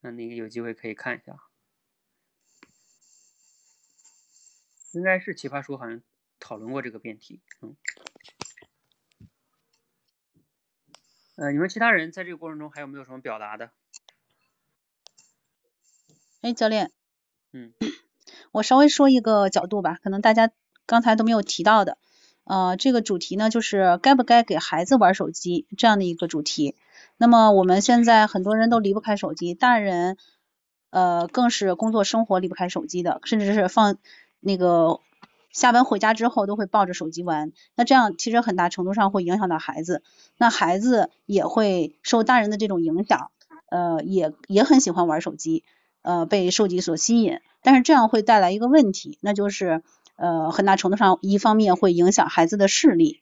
[0.00, 1.38] 那你有机会可以看一下。
[4.92, 6.02] 应该是奇葩说好像
[6.38, 7.76] 讨论过这个辩题，嗯，
[11.36, 13.72] 呃，你们其他人在这个过程中还有没有什么表达的？
[16.42, 16.92] 哎，教练，
[17.50, 17.72] 嗯，
[18.52, 20.52] 我稍微说一个角度吧，可能大家
[20.86, 21.98] 刚才都没有提到的，
[22.44, 26.76] 呃，这个主题呢就是该不该给孩子玩手机这样的一个主题。
[27.16, 30.16] 那么我们现在很多人都离不开手机，大人
[30.90, 33.96] 呃更是工作生活离不开手机的，甚至是放。
[34.46, 35.00] 那个
[35.52, 40.02] 下班回家之后都会抱着手机玩，那这样其实很大程度上会影响到孩子，
[40.36, 43.30] 那孩子也会受大人的这种影响，
[43.70, 45.64] 呃，也也很喜欢玩手机，
[46.02, 49.82] 呃，被手机所吸引，但是这样会带来一个问题，那就是
[50.16, 53.20] 呃很大程度上一方面会影响孩子的视力，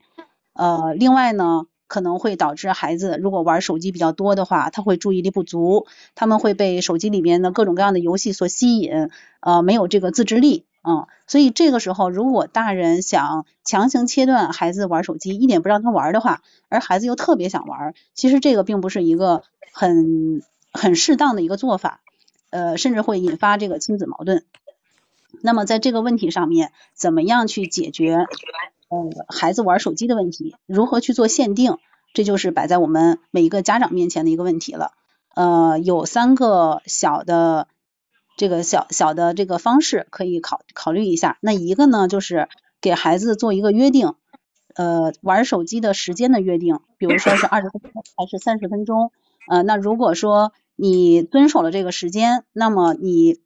[0.54, 1.66] 呃，另外呢。
[1.88, 19.42] 可能会导致孩子如果玩手机比较多的话，他会注意力不足，他们会被手机里面的各种各样的游戏所吸引，呃，没有这个自制力，嗯，所以这个时候如果大人想强行切断孩子玩手机，一点不让他玩的话，而孩子又特别想玩，其实这个并不是一个
[19.74, 20.40] 很
[20.72, 22.00] 很适当的一个做法，
[22.48, 24.46] 呃，甚至会引发这个亲子矛盾。
[25.40, 28.26] 那么在这个问题上面，怎么样去解决？
[28.88, 31.78] 呃，孩子玩手机的问题，如何去做限定，
[32.12, 34.92] 这就是摆在我们每一个家长面前的一个问题了。
[35.34, 37.68] 呃，有三个小的
[38.36, 41.38] 这个小小的这个方式可以考考虑一下。
[41.40, 42.48] 那一个呢，就是
[42.82, 44.14] 给孩子做一个约定，
[44.74, 49.10] 呃，玩手机的时间的约定，比如说是二十分钟还是三十分钟。
[49.48, 53.40] 呃，那如果说你遵守了这个时间，那么你。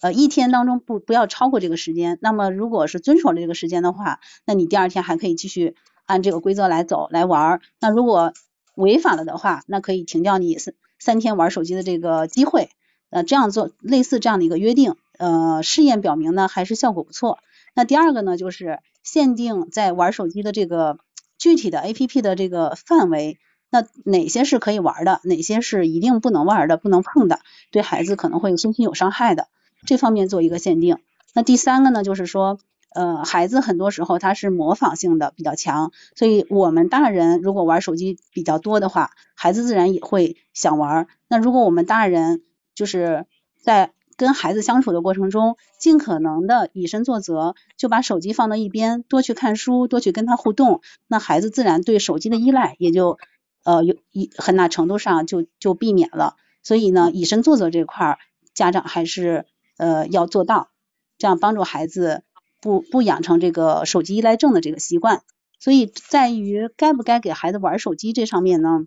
[0.00, 2.18] 呃，一天当中不不要超过这个时间。
[2.20, 5.74] 那么，如果是遵守了这个时间的话，那你第二天还可以继续
[6.06, 7.60] 按这个规则来走来玩。
[7.80, 8.32] 那如果
[8.74, 12.70] 违反了的话，那可以停掉你三三天玩手机的这个机会。
[13.10, 17.38] 呃，这样做类似这样的一个约定，呃，试验表明呢还是效果不错。
[17.74, 20.98] 那第二个呢，就是限定在玩手机的这个
[21.38, 23.38] 具体的 A P P 的这个范围，
[23.70, 29.48] 那哪些是可以玩的，哪些是一定不能玩的、不能碰的，对孩子可能会身心有伤害的。
[29.86, 30.98] 这方面做一个限定。
[31.34, 32.58] 那第三个呢，就是说，
[32.94, 41.06] 呃，孩子很多时候他是模仿性的比较强，所以我们大人如果玩手机比较多的话，孩子自然也会想玩。
[41.28, 42.42] 那如果我们大人
[42.74, 43.26] 就是
[43.62, 53.18] 在跟孩子相处的过程中，尽可能的以身作则，就把手机放到一边，多去看书，多去跟他互动，那孩子自然对手机的依赖也就
[53.64, 56.36] 呃有一很大程度上就就避免了。
[56.62, 58.18] 所以呢，以身作则这块儿，
[58.54, 59.44] 家长还是。
[59.78, 60.70] 呃，要做到，
[61.16, 62.22] 这样帮助孩子
[62.60, 65.22] 不不养成这个手机依赖症的这个习惯。
[65.58, 68.86] 所以在于该不该给孩子玩手机这上面呢，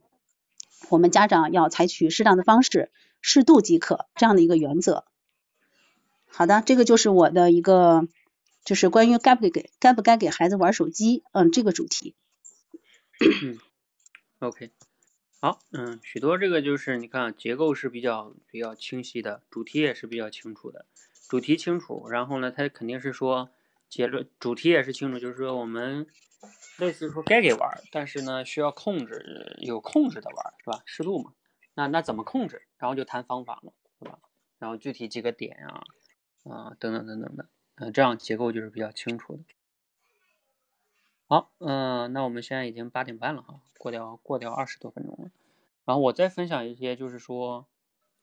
[0.89, 5.03] 我们家长要采取适当的方式，适度即可这样的一个原则。
[6.27, 8.07] 好的，这个就是我的一个，
[8.63, 12.15] 就是关于该不给该不该给孩子玩手机，嗯，这个主题。
[14.39, 14.71] ，OK。
[15.43, 20.85] 好，嗯，许多这个就是你看结构是比较比较清晰的，主题也是比较清楚的，
[21.27, 23.49] 主题清楚，然后呢，它肯定是说
[23.89, 26.05] 结论，主题也是清楚，就是说我们
[26.77, 30.83] 类似于说该给玩，但是呢需要控制，有控制的玩是吧？
[30.85, 31.33] 适度嘛。
[31.73, 32.61] 那那怎么控制？
[32.77, 34.19] 然后就谈方法嘛，是吧？
[34.59, 35.81] 然后具体几个点啊，
[36.43, 39.43] 啊等等等等的，嗯，这样结构就是比较清楚的。
[41.31, 45.31] 好，嗯，那我们现在已经八点半了哈，过掉过掉二十多分钟了。
[45.85, 47.67] 然后我再分享一些，就是说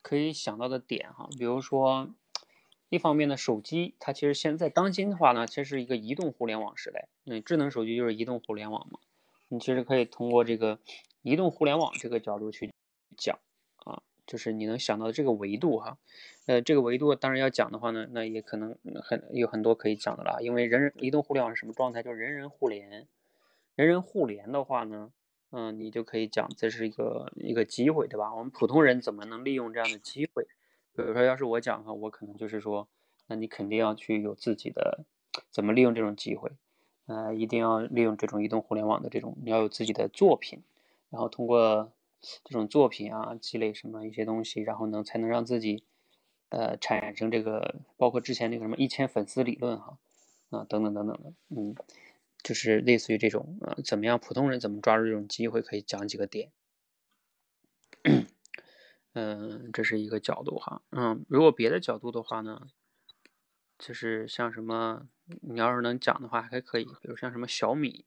[0.03, 2.11] 可以想到的点哈，比如说
[2.91, 8.99] 一方面呢，手机它其实现在当今的话呢，其实是一个移动互联网时代，嗯，智能手机就是移动互联网嘛，
[9.49, 10.79] 你其实可以通过这个
[11.23, 12.71] 移动互联网这个角度去
[13.17, 13.39] 讲，
[14.29, 15.97] 就是你能想到的这个维度哈，
[16.45, 22.03] 呃，这个维度当然要讲的话呢，那也可能很有很多可以讲的啦，因为人人移动互联网是什么状态？
[22.03, 23.09] 就是人人互联，
[23.75, 25.11] 人人互联的话呢，
[25.51, 28.35] 嗯，你就可以讲这是一个一个机会，对吧？
[28.35, 30.47] 我们普通人怎么能利用这样的机会？
[30.95, 32.87] 比如说，要是我讲的话，我可能就是说，
[33.29, 35.05] 那你肯定要去有自己的
[35.51, 36.51] 怎么利用这种机会，
[37.07, 40.63] 呃，一定要利用这种移动互联网的这种，你要有自己的作品，
[41.09, 41.93] 然后通过
[42.45, 45.85] 这种作品啊，积累什么一些东西，然后能才能让自己
[46.49, 49.99] 呃产生这个，包括之前那个什么一千粉丝理论哈，
[50.51, 51.75] 啊等等等等的，嗯，
[52.43, 56.53] 就是类似于这种啊，怎么样普通人怎么抓住这种机会，可以讲几个点。
[59.15, 60.83] 嗯，这是一个角度哈。
[60.91, 62.69] 嗯，如果别的角度的话呢，
[63.77, 65.09] 就是像什么，
[65.41, 68.05] 你要是能讲的话还可以，比如像什么小米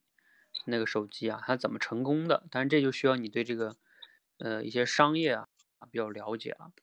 [0.66, 2.46] 那个手机啊，它怎么成功的？
[2.50, 3.76] 但是这就需要你对这个
[4.42, 5.48] 呃一些商业啊
[5.92, 6.74] 比较了解了。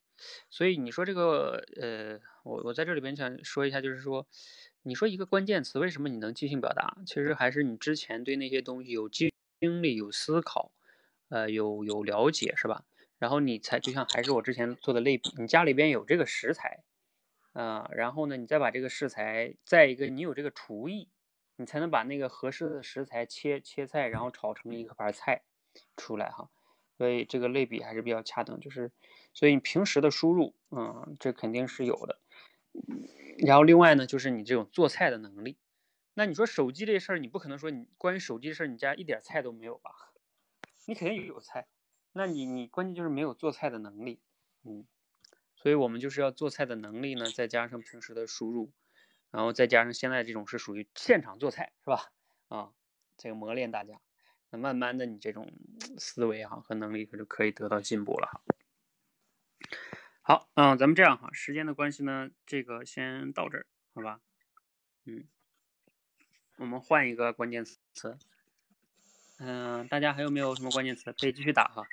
[0.49, 4.27] 所以你说这个呃，我我在这里边想说一下，就是说，
[4.83, 6.97] 你说一个关键词，为什么你能即兴表达？
[7.05, 10.73] 其实还是你之前对那些东西有经经历、有思考，
[11.29, 12.83] 呃，有有了解，是吧？
[13.17, 16.83] 然后你才就像还是我之前做的类比，你家里边有这个食材，
[17.53, 21.07] 啊，然后呢，你再把这个食材，再一个你有这个厨艺，
[21.55, 25.43] 你才能把那个合适的食材切切菜，然后炒成一个盘菜
[25.95, 26.49] 出来哈。
[26.99, 28.91] 所以这个类比还是比较恰当，就是
[29.33, 32.19] 所以你平时的输入，嗯，这肯定是有的。
[33.37, 35.57] 然后另外呢，就是你这种做菜的能力。
[36.13, 39.91] 那你说手机这事儿，你不可能说你关于手机的事儿，你家一点菜都没有吧？
[40.87, 41.69] 你肯定有菜。
[42.11, 44.19] 那你你关键就是没有做菜的能力，
[44.65, 44.85] 嗯，
[45.55, 48.73] 所以我们就是要做菜的能力呢，再加上平时的输入，
[49.31, 52.11] 然后再加上现在这种是属于现场做菜，是吧？
[52.49, 52.73] 啊，
[53.15, 54.01] 这个磨练大家，
[54.51, 55.51] 那慢慢的你这种
[55.97, 58.41] 思维哈和能力可就可以得到进步了哈。
[60.21, 64.21] 好，嗯，咱们这样哈，时间的关系呢，这个先到这儿，好吧？
[65.05, 65.23] 嗯，
[66.57, 68.17] 我们换一个关键词，
[69.39, 71.87] 嗯，大家还有没有什么关键词可以继续打哈？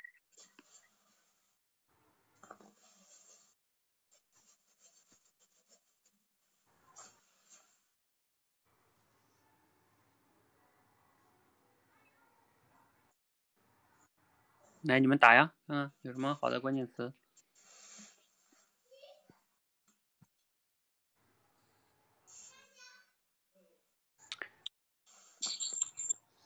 [14.87, 17.11] 来，你们打呀，嗯，有什么好的关键词？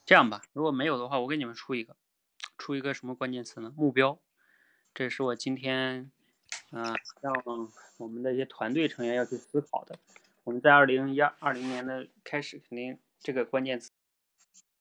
[0.04, 1.94] 这样吧，如果没有的话，我给你们出一个，
[2.58, 3.72] 出一个什么关键词呢？
[3.76, 4.18] 目标，
[4.92, 6.10] 这是我今天，
[6.72, 7.32] 嗯，让
[7.98, 10.00] 我们的一些团队成员要去思考的。
[10.42, 13.92] 我们在二零一二零年的开始，肯定这个关键词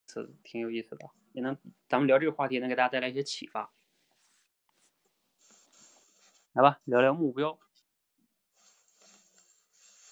[0.08, 1.12] 词挺有意思的。
[1.33, 3.71] 也能，咱们聊这个话题能给大家带来一些启发。
[6.53, 7.57] 来吧，聊聊目标。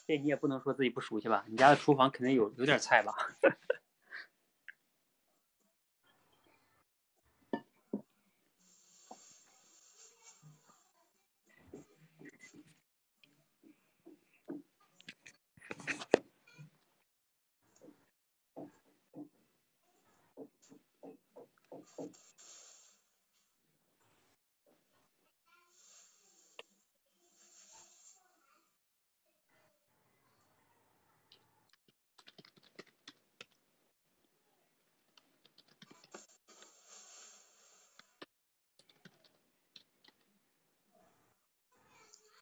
[0.08, 1.46] 这你也不能说自己不熟悉吧？
[1.48, 3.14] 你家的厨房肯定有有点菜吧？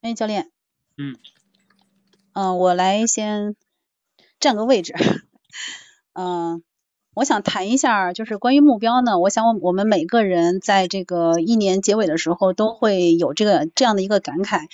[0.01, 0.51] 哎，教练。
[0.97, 1.17] 嗯。
[2.33, 3.55] 嗯，我来先
[4.39, 4.93] 占个位置。
[6.13, 6.63] 嗯，
[7.17, 9.17] 我想谈一下，就是关于目标呢。
[9.17, 14.67] 我想，我我们每个人在这个一年结尾的时候，都会有这个这样的一个感慨。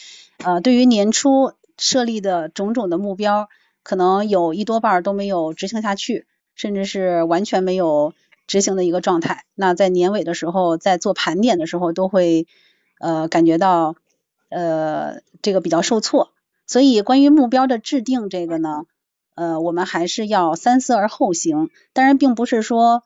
[0.43, 3.47] 呃，对于年初设立的种种的目标，
[3.81, 8.13] 可能有一多半都没有执行下去，甚至是完全没有
[8.45, 9.45] 执行的一个状态。
[9.55, 12.45] 那在年尾的时候，在做盘点的时候，都会
[12.99, 13.95] 呃感觉到。
[14.49, 16.29] 呃，这个比较受挫，
[16.67, 18.83] 所以关于目标的制定这个呢，
[19.35, 21.69] 呃，我们还是要三思而后行。
[21.93, 23.03] 当然，并不是说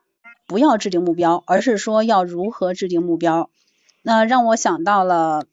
[0.47, 3.49] 不要制定目标，而是说要如何制定目标。
[4.01, 5.45] 那让我想到了，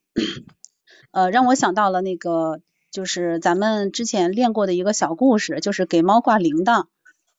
[1.10, 2.60] 呃，让我想到了那个，
[2.90, 6.86] 就是咱们之前练过的一个小故事，就是给猫挂铃铛。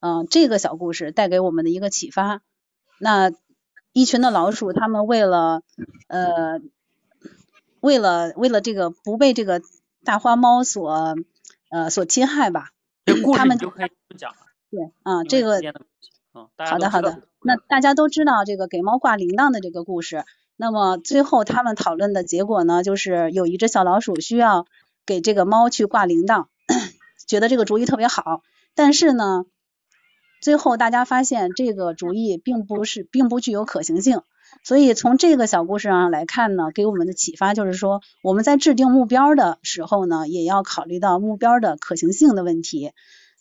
[0.02, 2.42] 嗯，这个小故事带给我们的一个启发。
[3.00, 3.32] 那
[3.92, 5.62] 一群的老鼠，它们为了
[6.08, 6.60] 呃，
[7.80, 9.62] 为了为了这个不被这个
[10.04, 11.16] 大花猫所
[11.70, 12.72] 呃所侵害吧，
[13.06, 14.38] 这故他们事就可以不讲了。
[14.72, 15.60] 对啊，这个
[16.34, 20.26] 嗯，好的好的那大家都知道这个给猫挂铃铛的这个故事。
[20.58, 24.66] 那么最后他们讨论的结果呢，就是有一只小老鼠需要
[25.06, 26.48] 给这个猫去挂铃铛，
[27.28, 28.42] 觉得这个主意特别好，
[28.74, 29.46] 但是呢，
[30.42, 34.22] 最后大家发现这个主意并不是并不具有可行性。
[34.64, 42.92] 所以从这个小故事上来看呢，给我们的启发就是说，我们在制定目标的时候呢，也要考虑到目标的可行性的问题。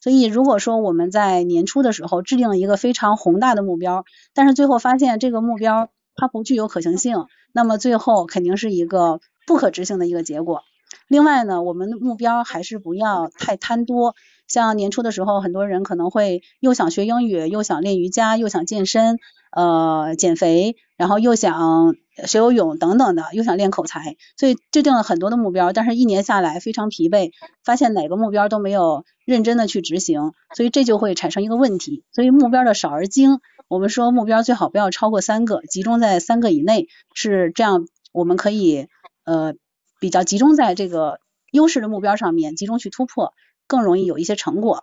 [0.01, 10.63] 所以如果说我们在年初的时候制定了一个非常宏大的目标，但是最后发现这个目标它不具有可行性，那么最后肯定是一个不可执行的一个结果。
[11.09, 14.15] 另外呢，我们的目标还是不要太贪多。
[14.47, 19.19] 像年初的时候，很多人可能会又想学英语，又想练瑜伽，又想健身，
[19.55, 21.95] 呃，减肥，然后又想
[22.27, 27.31] 学游泳等等的，又想练口才，所以制定了很多的目标，但是一年下来非常疲惫，
[27.65, 32.03] 发现哪个目标都没有认真的去执行，所以这就会产生一个问题。
[32.13, 33.39] 所以目标的少而精，
[33.69, 38.89] 我们说目标最好不要超过三个，集中在三个以内，是这样，我们可以
[39.25, 39.55] 呃
[40.01, 41.21] 比较集中在这个
[41.53, 43.33] 优势的目标上面，集中去突破，
[43.69, 44.83] 更容易有一些成果。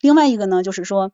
[0.00, 1.12] 另外一个呢，就是说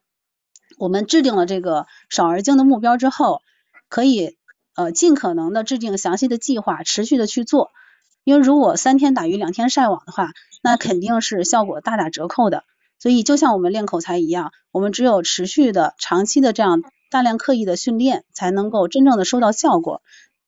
[0.78, 3.40] 我们制定了这个少而精的目标之后，
[3.88, 4.36] 可以
[4.74, 7.70] 呃尽可能的制定详细的计划，持续的去做。
[8.24, 12.64] 因为如果三天打鱼两天晒网的话，那肯定是效果大打折扣的。
[12.98, 20.00] 所以就像我们练口才一样，我们只有持续的、长期的这样大量刻意的训练，才能够真正的收到效果。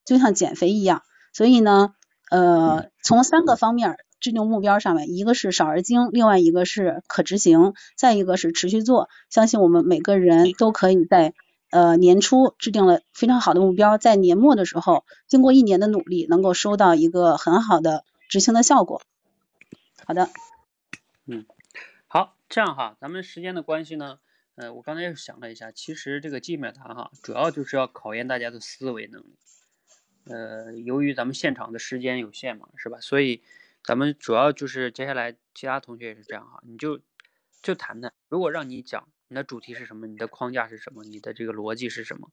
[0.06, 1.02] 就像减肥一样，
[1.32, 1.92] 所以呢，
[2.30, 9.08] 呃，从三个方面制定目标上面，一个是少而精，另外一个是可执行，再一个是持续做。
[9.30, 11.34] 相信我们每个人都可以在
[11.70, 19.02] 呃年初制定了非常好的目标，在年末的时候，经过一年的努力，能够收到一个很好的执行的效果。
[20.04, 20.30] 好的，
[21.26, 21.44] 嗯
[22.06, 24.18] 好，这样哈，咱们时间的关系呢，
[24.54, 29.34] 呃，我刚才也想了一下，其实这个记面谈哈，主要就是要考验大家的思维能力。
[30.28, 32.98] 呃，由于咱们现场的时间有限嘛，是吧？
[33.00, 33.42] 所以
[33.86, 37.00] 咱们主要就是接下来其他同学也是这样哈，你就
[37.62, 42.32] 就谈谈，如果让你讲你的主题是什么，你的框架是什么，你的这个逻辑是什么，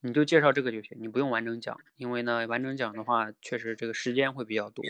[0.00, 4.84] 你就介绍这个就行，你不用完整讲，因为呢，完整讲的话，确实这个时间会比较多，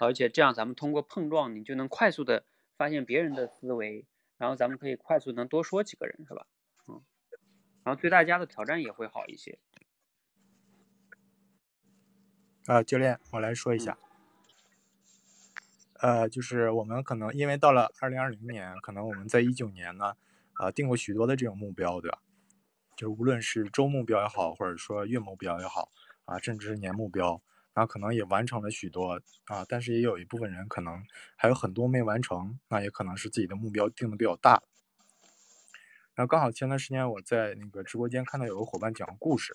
[0.00, 2.44] 而且这样咱们通过碰撞，你就能快速的
[2.78, 4.06] 发现别人的思维，
[4.38, 6.46] 然后咱们可以快速能多说几个人，是吧？
[6.88, 7.02] 嗯，
[7.84, 9.58] 然后对大家的挑战也会好一些。
[12.64, 13.98] 啊，教练，我来说一下。
[16.02, 20.14] 呃，就是我们可能因为到了二零二零年，可能我们在一九年呢，
[20.58, 22.20] 呃，定过许多的这种目标，对吧？
[22.96, 25.90] 就无论是周目标也好，或者说月目标也好，
[26.24, 27.42] 啊，甚至是年目标，
[27.74, 31.04] 那可能也完成了许多啊，但是也有一部分人可能
[31.36, 34.62] 还有很多没完成，那也可能是自己的目标定的比较大。
[36.14, 39.54] 然后刚好前段时间我在那个直播间看到有个伙伴讲故事，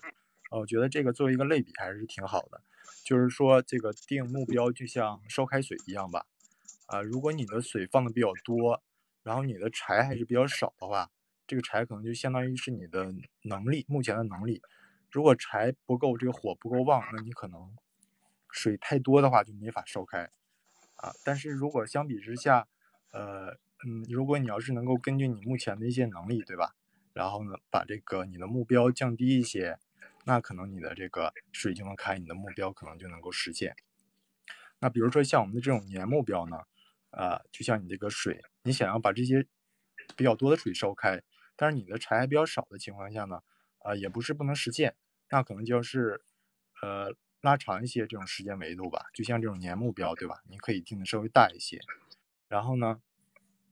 [0.52, 2.62] 呃，我觉得这个作为一个类比还是挺好的。
[3.04, 6.26] 就是说，这个定目标就像烧开水一样吧，
[6.86, 8.82] 啊，如果你的水放的比较多，
[9.22, 11.10] 然后你的柴还是比较少的话，
[11.46, 13.12] 这个柴可能就相当于是你的
[13.42, 14.62] 能力，目前的能力。
[15.10, 17.76] 如果柴不够，这个火不够旺，那你可能
[18.50, 20.30] 水太多的话就没法烧开，
[20.96, 22.68] 啊，但是如果相比之下，
[23.12, 26.74] 呃，嗯，如果你要是能够根据你目前的一些能力，对吧？
[27.12, 29.78] 然后呢，把这个你的目标降低一些。
[30.28, 33.76] 那可能你的这个水就能开，你的目标可能就能够实现。
[34.80, 36.64] 那比如说像我们的这种年目标呢，
[37.16, 39.46] 啊，就像你这个水，你想要把这些
[40.16, 41.22] 比较多的水烧开，
[41.56, 43.42] 但是你的柴还比较少的情况下呢，
[43.78, 44.94] 啊，也不是不能实现，
[45.30, 46.22] 那可能就是
[46.82, 49.06] 呃拉长一些这种时间维度吧。
[49.14, 50.42] 就像这种年目标，对吧？
[50.46, 51.80] 你可以定的稍微大一些。
[52.48, 53.00] 然后呢，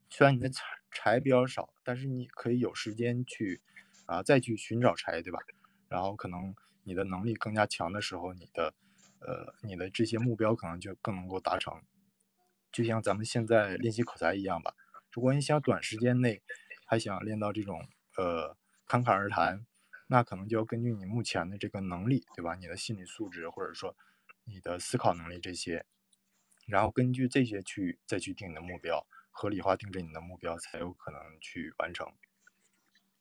[0.09, 3.61] 虽然你的柴柴比较少，但是你可以有时间去
[4.07, 5.37] 啊再去寻找柴，对吧？
[5.87, 8.73] 然后可能你的能力更加强的时候，你的
[9.19, 11.79] 呃你的这些目标可能就更能够达成。
[12.75, 14.75] 就像咱们现在练习口才一样吧，
[15.13, 16.41] 如果你想短时间内
[16.85, 19.65] 还想练到这种呃侃侃而谈，
[20.07, 22.55] 那可能就要根据你目前的这个能力，对吧？
[22.55, 23.95] 你的心理素质或者说
[24.43, 25.85] 你的思考能力这些，
[26.67, 29.07] 然后根据这些去再去定你的目标。
[29.31, 32.05] 合理化定制你的目标，才有可能去完成。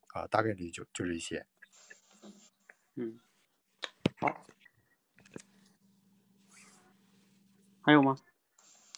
[0.08, 1.46] 啊，大概率就就这些。
[2.96, 3.20] 嗯，
[4.18, 4.46] 好，
[7.82, 8.16] 还有吗？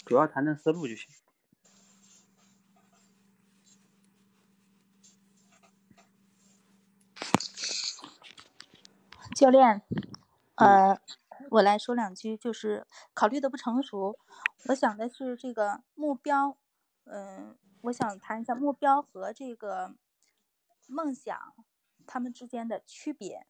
[0.06, 1.08] 主要谈谈思路就行。
[9.34, 9.82] 教练，
[10.54, 10.98] 呃，
[11.50, 14.16] 我来说两句，就是考虑的不成熟。
[14.68, 16.56] 我想的是这个目标，
[17.04, 19.96] 嗯，我想谈一下目标和这个
[20.86, 21.36] 梦想
[22.06, 23.44] 他们之间的区别。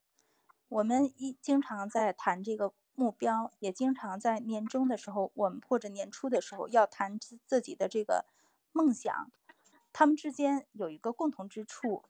[0.69, 8.25] 我们一经常在谈这个目标，也经常在年终的时候，我们或者年初的时候要谈自自己的这个
[8.73, 9.31] 梦想。
[9.93, 12.03] 他们之间有一个共同之处，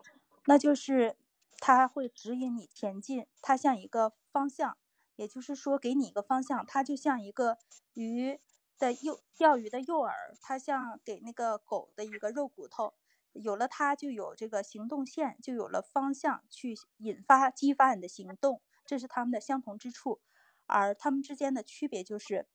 [0.47, 1.16] 那就是
[1.59, 4.76] 它会指引你前进，它像一个方向，
[5.16, 7.59] 也就是说给你一个方向，它就像一个
[7.95, 8.41] 鱼
[8.78, 12.95] 的诱钓鱼的诱饵，它像给那个狗的一个肉骨头，
[13.32, 20.20] 有了它就有这个行动线，就有了方向去引发激发你的行动，这是它们的相同之处，
[20.67, 22.47] 而它们之间的区别就是，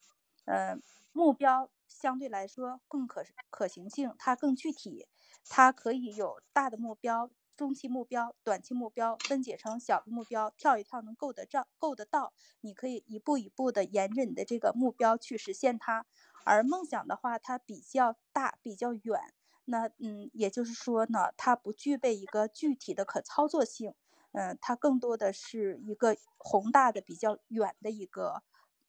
[0.45, 0.77] 呃，
[1.11, 5.07] 目标相对来说更可可行性，它更具体，
[5.49, 16.05] 它可以有大的目标、中期目标、短期目标，分解成小的目标，跳一跳能够得着、够得到，你可以一步一步的沿着你的这个目标去实现它。
[16.43, 19.33] 而梦想的话，它比较大、比较远，
[19.65, 23.93] 那嗯，也就是说呢，它不具备一个具体的可操作性，
[24.31, 28.43] 嗯、它更多的是一个宏大的、比较远的一个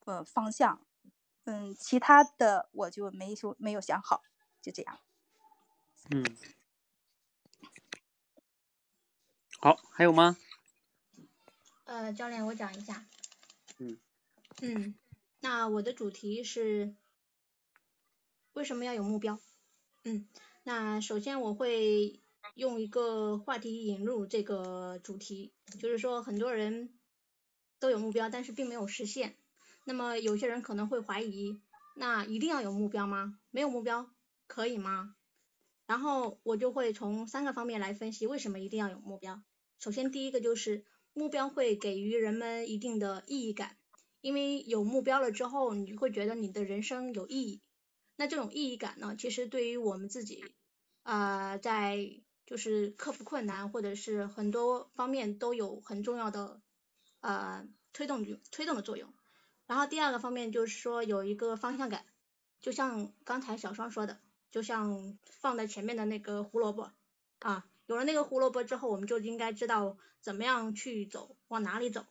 [0.05, 0.87] 呃方向。
[1.45, 4.23] 嗯，其他的我就没说没有想好，
[4.61, 4.99] 就这样。
[6.11, 6.25] 嗯，
[9.61, 10.37] 好，还有吗？
[11.85, 13.05] 呃，教练，我讲一下。
[13.79, 13.99] 嗯
[14.61, 14.95] 嗯，
[15.41, 16.95] 那我的主题是
[18.53, 19.41] 为什么要有目标？
[20.05, 20.29] 嗯，
[20.63, 22.22] 那首先我会
[22.55, 26.99] 用一个话题引入这个主题，就是说很多人
[27.79, 29.37] 都有目标，但是并没有实现。
[29.85, 31.61] 那么有些人可能会怀疑，
[31.97, 33.39] 那一定要有目标吗？
[33.51, 34.11] 没有目标
[34.47, 35.17] 可以吗？
[35.87, 39.43] 然后我就会从三个方面来分析为什么一定要有目标。
[39.79, 43.77] 首先第一个就是目标会给予人们一定的意义感，
[44.21, 47.61] 因为有目标了之后，你会觉得你的人生有意义。
[48.17, 50.45] 那这种意义感呢，其实对于我们自己，
[51.03, 56.61] 啊、在就是克服困难或者是很多方面都有很重要的
[57.21, 59.13] 呃推动推动的作用。
[59.67, 62.05] 然后第二个方面就是说有一个方向感，
[62.61, 64.21] 就像刚才小双说的，
[64.51, 66.91] 就像放在前面的那个胡萝卜
[67.39, 72.05] 啊，有了那个胡萝卜之后，我们就应该知道怎么样去走，往哪里走。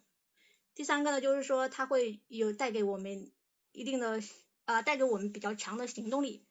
[0.73, 3.31] 第三个呢，就是说它会有带给我们
[3.73, 4.19] 一定的
[4.65, 6.45] 啊、呃带给我们比较强的行动力，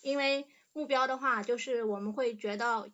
[0.00, 2.90] 因为目标的话，就是我们会觉得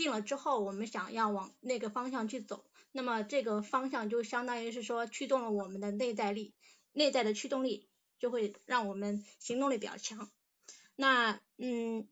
[0.00, 6.54] 定了之后，我们想要往那个方向去走，那么这个方向就相当于是说驱动了我们的内在力，
[6.92, 7.86] 内在的驱动力
[8.18, 10.30] 就会让我们行动力比较强。
[10.96, 12.08] 那嗯，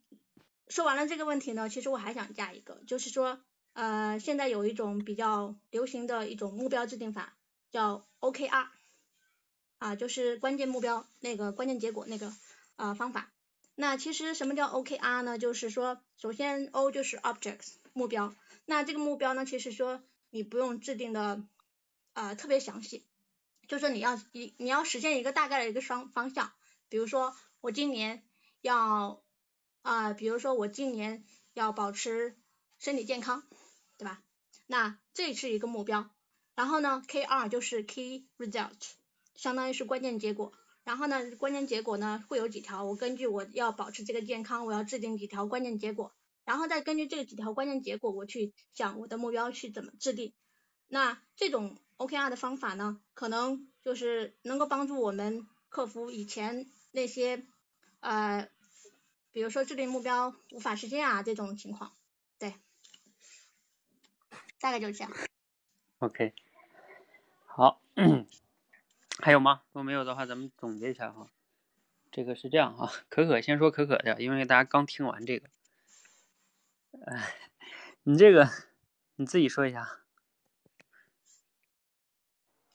[0.68, 3.40] 说完了这个问题呢，其实我还想加一个，就是说
[3.72, 7.36] 呃，现在有一种比较流行的一种目标制定法，
[7.70, 8.68] 叫 OKR，
[9.78, 12.32] 啊，就是关键目标那个关键结果那个
[12.76, 13.32] 呃方法。
[13.80, 15.38] 那其实什么叫 OKR 呢？
[15.38, 18.34] 就是说，首先 O 就是 objects 目标，
[18.64, 21.42] 那这个目标呢，其实说你不用制定的
[22.12, 23.06] 呃特别详细，
[23.66, 26.52] 就说你要一你要实现一个大概的一个双方向，
[26.88, 28.22] 比如说我今年
[28.60, 29.22] 要
[29.82, 31.24] 啊、比如说我今年
[31.54, 32.36] 要保持
[32.78, 33.42] 身体健康，
[33.96, 34.22] 对吧？
[34.66, 36.10] 那这是一个目标。
[36.54, 38.74] 然后呢，KR 就是 key result，
[39.34, 40.52] 相当于是关键结果。
[40.84, 46.12] 然后呢，关键结果呢会有几条，我根据我要保持这个健康，我要制定几条关键结果，
[46.48, 50.32] 然后再根据这几条关键结果，我去想我的目标去怎么制定。
[50.86, 57.44] 那这种 OKR 的方法呢，可能就是能够帮助我们克服以前那些
[58.00, 58.48] 呃，
[59.30, 61.94] 比如说制定目标无法实现啊这种情况。
[62.38, 62.54] 对，
[64.58, 65.12] 大概就是这样。
[65.98, 66.32] ，OK，
[67.44, 67.82] 好，
[69.20, 69.64] 还有吗？
[69.66, 71.28] 如果没有的话，咱们总结一下哈。
[72.10, 75.50] 这个是这样哈，可可先说可可的，因为大家刚听完这个，
[77.06, 77.34] 哎，
[78.04, 78.48] 你这个
[79.16, 80.00] 你自己说一下，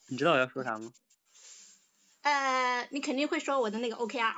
[0.07, 0.93] 你知道我要说啥吗？
[2.21, 4.33] 呃，你肯定会说我的那个 OKR。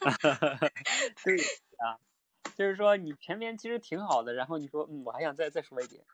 [1.24, 1.36] 对
[1.78, 1.98] 啊，
[2.56, 6.04] 就是说你前面其实挺好的，然后你说嗯，我还想再再说一点，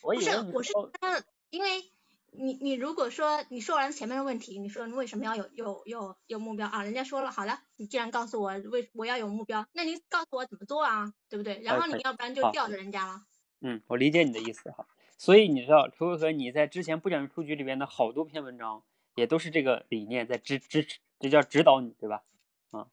[0.00, 1.92] 我以不是，我是为你说觉得，因为
[2.30, 6.84] 你你如果说你说完前面的问题，你说你为什么要有有有有目标啊？
[6.84, 11.60] 人家说了，好的，你既然告诉我为我要有目标，那你告诉我怎么做啊，对不对？
[11.62, 13.22] 然后哎你要不然就吊着人家了。
[13.60, 14.86] 嗯，我理解你的意思哈。
[15.16, 18.84] 所以你知道，可可和你在之前不讲数据里边的好多篇文章，
[19.16, 22.22] 也都是这个理念在支支持，这叫指导你，对吧？
[22.70, 22.86] 啊、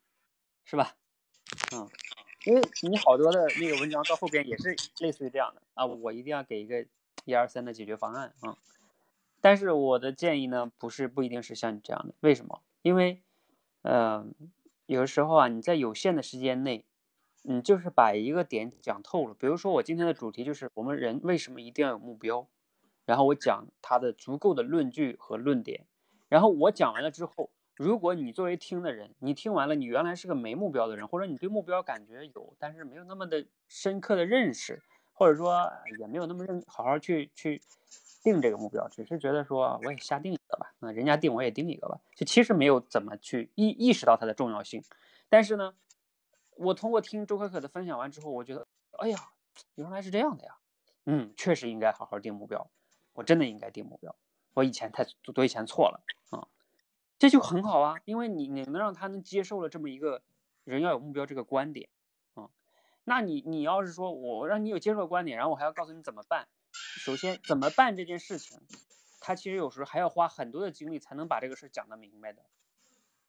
[0.63, 0.95] 是吧？
[1.75, 1.87] 嗯，
[2.45, 6.83] 因为你好多的那个文章到后边也是类似于这样的啊，我一定要给一个
[7.25, 8.57] 一二三的解决方案啊。
[9.45, 12.63] 但是我的建议呢，不是不一定是像你这样的，为什么？
[12.81, 13.21] 因为，
[13.83, 14.25] 呃，
[14.87, 16.83] 有的时候啊，你在有限的时间内，
[17.43, 19.35] 你就是把一个点讲透了。
[19.35, 22.47] 比如说，我今天的主题就是我们人为什么一定要有目标，
[23.05, 25.85] 然后我讲它的足够的论据和论点，
[26.27, 34.81] 然后我讲完了之后，如果你作为听的人，你听完了，你原来是个没目标的人，或者你对目标感觉有，但是没有那么的深刻的认识，
[35.13, 37.61] 或者说也没有那么认好好去去
[38.25, 44.83] 定这个目标，只是觉得说我也瞎定一个吧，啊，人家定我也定一个吧，就其实没有怎么去意意识到它的重要性。
[45.29, 45.75] 但是呢，
[46.57, 49.17] 我通过听周可可的分享完之后，我觉得，哎呀，
[49.75, 50.57] 原来是这样的呀，
[51.05, 52.71] 嗯，确实应该好好定目标，
[53.13, 54.15] 我真的应该定目标，
[54.55, 56.01] 我以前太多以前错了
[56.31, 56.47] 啊，
[57.19, 60.23] 这就很好啊，因为你你能让他能接受了这么一个
[60.63, 61.89] 人要有目标这个观点
[62.33, 62.49] 啊，
[63.03, 66.47] 那你你要是说我让你有接受的观点，然后我还要告诉你怎么办，
[66.97, 68.59] 首先怎么办这件事情，
[69.19, 72.45] 他其实有时候还要花很多的精力才能把这个事儿讲得明白的，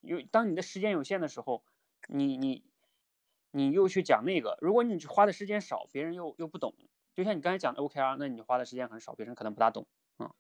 [0.00, 1.64] 因为当你的时间有限的时候，
[2.08, 2.64] 你你
[3.50, 6.74] 你又去讲那个，如果你花的时间少，别人又又不懂，
[7.14, 9.86] 就像你刚才讲的 OKR，那你花的时间很少，别人可能不大懂
[10.16, 10.34] 啊、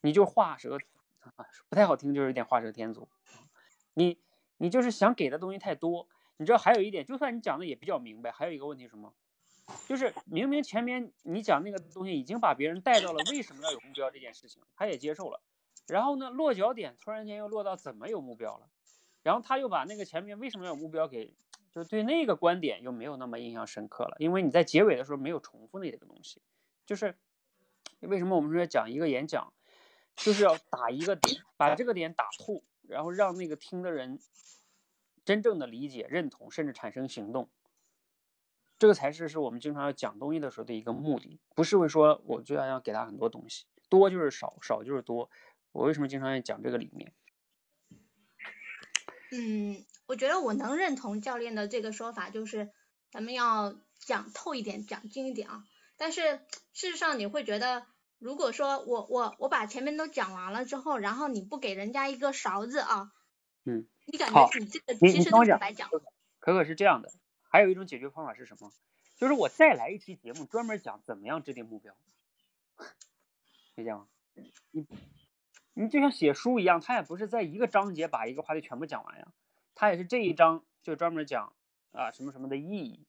[0.00, 0.78] 你就画蛇
[1.20, 3.08] 啊，不太好听，就是有点画蛇添足。
[3.94, 4.20] 你
[4.56, 9.14] 你就是想给的东西太多，你知道还有一点，就算你讲的也比较明白，还有一个问题是什么？
[9.88, 15.40] 就是明明前面你讲那个东西已经把别人带到了为什么要有目标这件事情，他也接受了，
[15.86, 18.68] 然后呢落脚点突然间又落到怎么有目标了，
[19.22, 21.34] 然后他又把那个前面为什么要有目标给，
[21.70, 26.40] 就对那个观点又没有那么印象深刻了，因为你在结尾的时候没有重复那个东西，
[26.86, 27.16] 就是
[28.00, 29.52] 为什么我们说讲一个演讲，
[30.16, 34.18] 就是要打一个点，把这个点打透，然后让那个听的人
[35.24, 37.48] 真正的理解、认同，甚至产生行动。
[38.82, 45.30] 这个才是是我们经常要讲东西的时候的一个目的，不是会说我就要要给他很多东西，多就是少，少就是多。
[45.70, 47.12] 我为什么经常要讲这个理念？
[49.30, 52.70] 嗯，我觉得我能认同教练的这个说法，就是
[53.12, 55.62] 咱们要讲透一点，讲精一点啊。
[55.96, 56.40] 但是
[56.72, 57.86] 事实上，你会觉得，
[58.18, 63.12] 如果说我我我把前面都讲完了之后，然后你不给人家一个勺子啊，
[63.64, 65.88] 嗯，你感觉你这个其实都是白讲。
[66.40, 67.12] 可可是这样的，
[67.52, 68.72] 还有一种解决方法是什么？
[69.14, 71.94] 就是我再来一期节目，专门讲怎么样制定目标，
[72.76, 74.08] 可以这样吗？
[74.70, 74.86] 你
[75.74, 79.34] 你就像写书一样，它也不是在一个章节把一个话题全部讲完呀，
[79.74, 81.54] 它也是这一章就专门讲
[81.92, 83.04] 啊什么什么的意义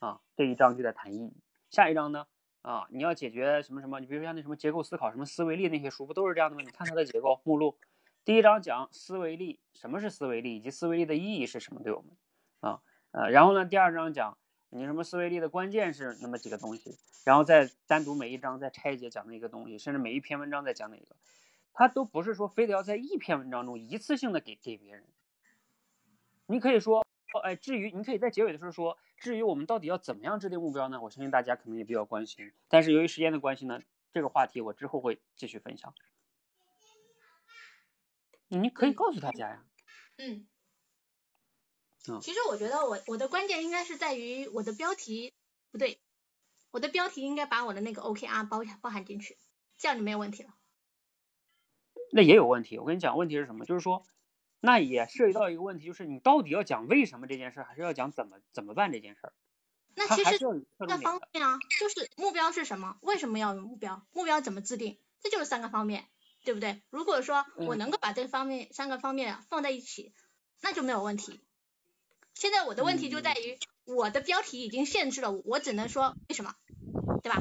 [0.00, 1.32] 啊，这一章就在谈意义，
[1.70, 2.26] 下一章呢
[2.60, 6.62] 啊你要解决什么什么，你比如说像那什么结构思考、什么思维力那些书不都是这样的吗？
[6.62, 7.78] 你看它的结构目录，
[8.22, 12.10] 第一章讲思维力，什么是思维力，以及思维力的意义是什么对我们
[12.60, 14.36] 啊呃，然后呢第二章讲。
[14.74, 16.96] 你什么思维力的关键是那么几个东西，
[17.26, 21.14] 然后再单独每一章再拆解讲那个东西，甚至每一篇文章再讲哪个，
[21.74, 25.04] 它都不是说非得要在一篇文章中一次性的给给别人。
[26.46, 27.04] 你可以说，
[27.42, 31.02] 哎，至于你可以在结尾的时候说，至于我们到底要怎么样制定目标呢？
[31.02, 35.92] 我相信大家可能也比较关心，但是由于时间的关系呢，这个话题我之后会继续分享。
[38.48, 39.64] 你可以告诉大家呀，
[40.16, 40.46] 嗯
[42.08, 45.32] 嗯，其实我觉得我我的关键应该是在于我的标题
[45.70, 46.00] 不对，
[46.70, 49.38] 我的标题应该把我的那个 OKR 包包含进去，
[49.78, 50.54] 这样就没有问题了。
[52.10, 52.78] 那也有问题。
[52.78, 53.64] 我跟你讲，问题是什么？
[53.64, 54.04] 就是说，
[54.60, 59.32] 那也涉及到一个问题，就是你到底要讲为什么这件事儿，还是要讲怎么怎么办这件事儿？
[59.94, 61.20] 那其实它还是要有侧三个重点的。
[61.20, 62.98] 方面啊，就是目标是什么？
[63.02, 64.04] 为什么要有目标？
[64.12, 64.98] 目标怎么制定？
[65.20, 66.06] 这就是三个方面，
[66.44, 66.82] 对不对？
[66.90, 70.12] 如果说我嗯能够把这方面三个方面放在一起，
[70.60, 71.40] 那就没有问题。
[72.34, 76.54] 现在我的问题就在于我的标题已经限制了我，我只能说为什么，
[77.22, 77.40] 对吧？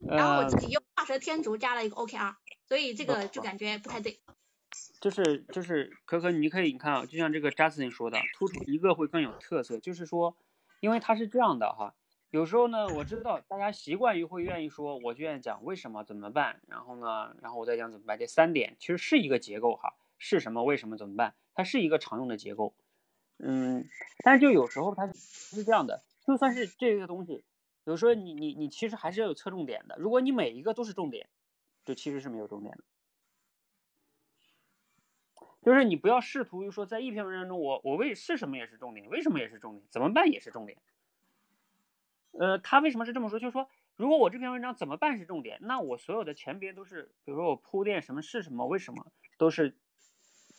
[0.00, 2.34] 然后我呃自，己又画蛇添足加了一个 OKR，
[2.66, 4.20] 所以这个就感觉不太对。
[5.00, 9.78] 就是就是可可，你可以你看啊，就像这个 Justin 说的，突出一个会更有特色。
[9.78, 10.36] 就是说，
[10.80, 11.94] 因为它是这样的哈，
[12.30, 18.18] 有时候呢，我知道大家习惯于会愿意说，我就愿意讲为什么怎么办，然后呢，然后我再讲怎么办。
[18.18, 22.74] 这三点其实是一个结构哈，是什么为什么怎么办，它是一个常用的结构。
[23.38, 23.88] 嗯，
[24.24, 27.44] 但是就有时候它是这样的，就算是这个东西，
[27.84, 29.96] 有时候你你你其实还是要有侧重点的。
[29.98, 31.28] 如果你每一个都是重点，
[31.84, 32.84] 就其实是没有重点的。
[35.60, 40.78] 就是你不要试图于说在一篇文章中我我为是什么也是重点，为什么也是重点，怎么办也是重点。
[42.32, 43.38] 呃，他为什么是这么说？
[43.38, 49.76] 就是说，如果我这篇文章怎么办是重点，那我所有的前边都是，比如说我铺垫什么是什么，为什么都是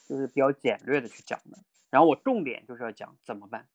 [0.07, 1.57] 就是比较简略的去讲的，
[1.89, 3.67] 然后我重点就是要讲怎么办。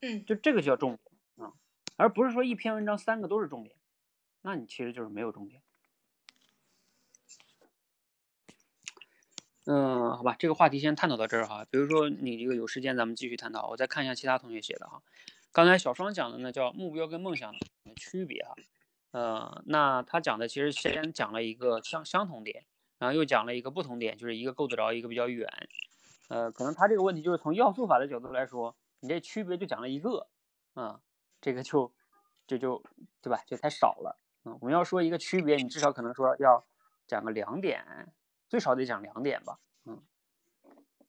[0.00, 1.54] 嗯，就这个叫重点啊，
[1.96, 3.76] 而不是说一篇文章三个都是重点，
[4.42, 5.62] 那你其实就是没有重点。
[9.66, 11.66] 嗯，好吧，这个话题先探讨到这儿哈。
[11.70, 15.02] 比如说你这个有时间咱们继续探讨，我再看一下其他同学写的哈。
[15.52, 18.54] 刚才小双讲的呢叫目标跟梦想的区别哈。
[19.10, 22.64] 呃，那他讲的其实先讲了一个相相同点，
[22.98, 25.48] 然后又讲了一个不同点，就是一个够得着，一个比较远。
[26.28, 30.28] 呃，可能他这个问题就是从要素法的角度来说，你这区别就讲了一个，
[30.74, 31.00] 啊，
[31.40, 31.92] 这个就
[32.46, 32.82] 这就
[33.22, 33.42] 对吧？
[33.46, 34.18] 就太少了。
[34.44, 36.66] 嗯，我们要说一个区别，你至少可能说要
[37.06, 38.12] 讲个两点。
[38.48, 40.02] 最少得讲两点吧，嗯，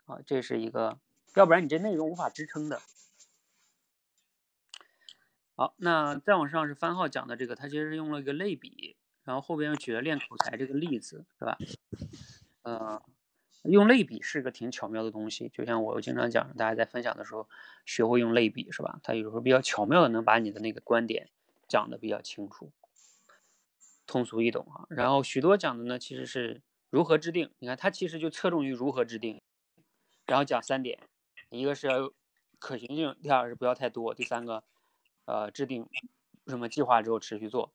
[0.07, 0.99] 啊，这是一个，
[1.35, 2.81] 要不然你这内容无法支撑的。
[5.55, 8.97] 好，那再往上是番号讲的这个，他其实是用了一个类比，
[9.29, 11.55] 然后后边又举了练口才这个例子，是吧？
[12.63, 12.99] 呃，
[13.61, 17.47] 用类比是个挺巧妙的东西，就像我经常讲，大家在分享的时候
[17.85, 18.99] 学会用类比，是吧？
[19.03, 21.29] 它有时候比较巧妙的能把你的那个观点
[21.67, 22.71] 讲的比较清楚、
[24.07, 24.87] 通俗易懂啊。
[24.89, 26.63] 然后许多讲的呢，其实是。
[26.89, 27.51] 如何制定？
[27.59, 29.39] 你看，它其实就侧重于如何制定，
[30.25, 30.97] 然后讲三点，
[31.51, 32.15] 一个是要有
[32.57, 34.63] 可行性，第二是不要太多，第三个，
[35.25, 35.87] 呃，制定
[36.47, 37.71] 什么计划之后持续做。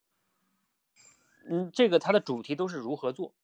[1.49, 3.35] 嗯，这个它的主题都是如何做，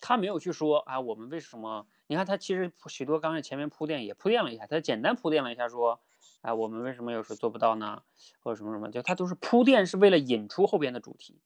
[0.00, 1.86] 他没有去说啊，我们为什么？
[2.06, 6.00] 你看，他其实许多刚才前面铺垫也铺垫了一下，他简单铺垫了一下说，
[6.40, 8.02] 啊，我们为什么有时候做不到呢？
[8.40, 11.40] 或者什么什么，就他都是铺垫，是为了引出后边的主题，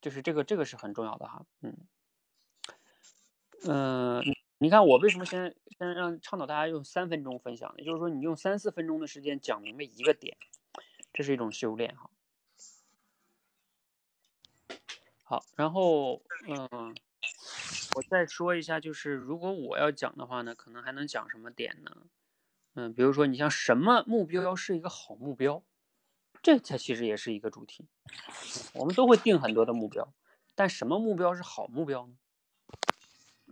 [0.00, 1.76] 就是这个这个是很重要的哈，嗯。
[3.64, 4.20] 嗯，
[4.58, 7.72] 你看我为什么先先让倡导大家用三分钟分享？
[7.76, 10.36] 也就是说，你用三四分钟的时间讲明白一个点，
[11.12, 12.10] 这是一种修炼哈。
[15.32, 16.94] 好，然后嗯，
[17.96, 21.90] 我再说一下，就是如果我要讲的话呢，可能还能讲什么点呢？
[22.74, 25.62] 嗯，比如说你像什么目标是一个好目标，
[26.42, 27.88] 这它其实也是一个主题。
[28.74, 30.12] 我们都会定很多的目标，
[30.54, 32.14] 但什么目标是好目标呢？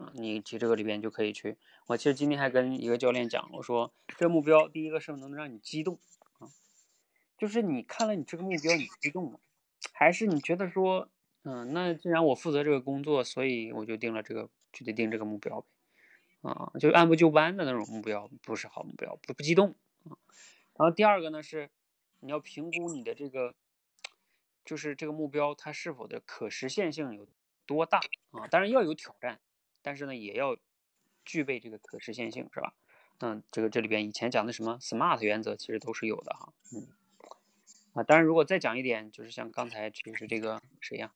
[0.03, 1.57] 啊你其实这个里边就可以去。
[1.87, 5.99] 我其实今天还跟一个教练讲，我说这目标第一个是不是能让你激动
[6.41, 6.53] 啊？
[7.39, 9.39] 就是你看了你这个目标，你激动吗？
[9.95, 11.09] 还是你觉得说，
[11.43, 15.68] 嗯，那既然我负责这个工作，所以我就定了这个，就得定这个目标呗？
[16.43, 19.74] 啊，就按部就班的那种目标不是好目标，不不激动
[20.05, 20.16] 啊。
[20.76, 21.70] 然后第二个呢是，
[22.20, 23.55] 你要评估你的这个，
[24.64, 27.26] 就是这个目标它是否的可实现性有
[27.66, 28.01] 多大
[28.32, 28.47] 啊？
[28.49, 29.41] 当然要有挑战。
[29.82, 30.59] 但是呢，也要
[31.24, 32.74] 具备这个可实现性，是吧？
[33.20, 36.53] 嗯，这个这里边以前讲的什么 SMART 原则，其实都是有的哈。
[36.74, 36.88] 嗯，
[37.95, 41.14] 啊，当然如果再讲一点，就是像刚才就是这个谁呀？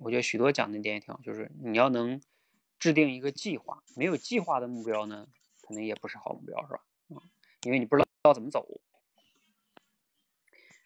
[0.00, 2.20] 我觉得许多讲的点也挺好，就是你要能
[2.78, 5.28] 制定一个计划，没有计划的目标呢，
[5.62, 6.84] 可能也不是好目标，是吧？
[7.08, 7.16] 嗯，
[7.62, 8.80] 因为你不知道怎么走。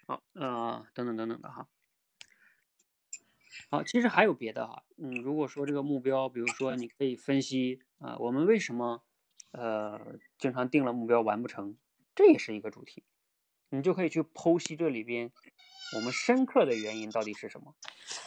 [0.06, 1.68] 好，呃，等等等等的哈。
[3.70, 9.02] 好，其实还有别的哈，嗯，如果说这个目标，比如说你可以分析啊，我们为什么
[9.50, 11.76] 呃经常定了目标完不成，
[12.14, 13.04] 这也是一个主题，
[13.70, 15.30] 你就可以去剖析这里边
[15.96, 17.74] 我们深刻的原因到底是什么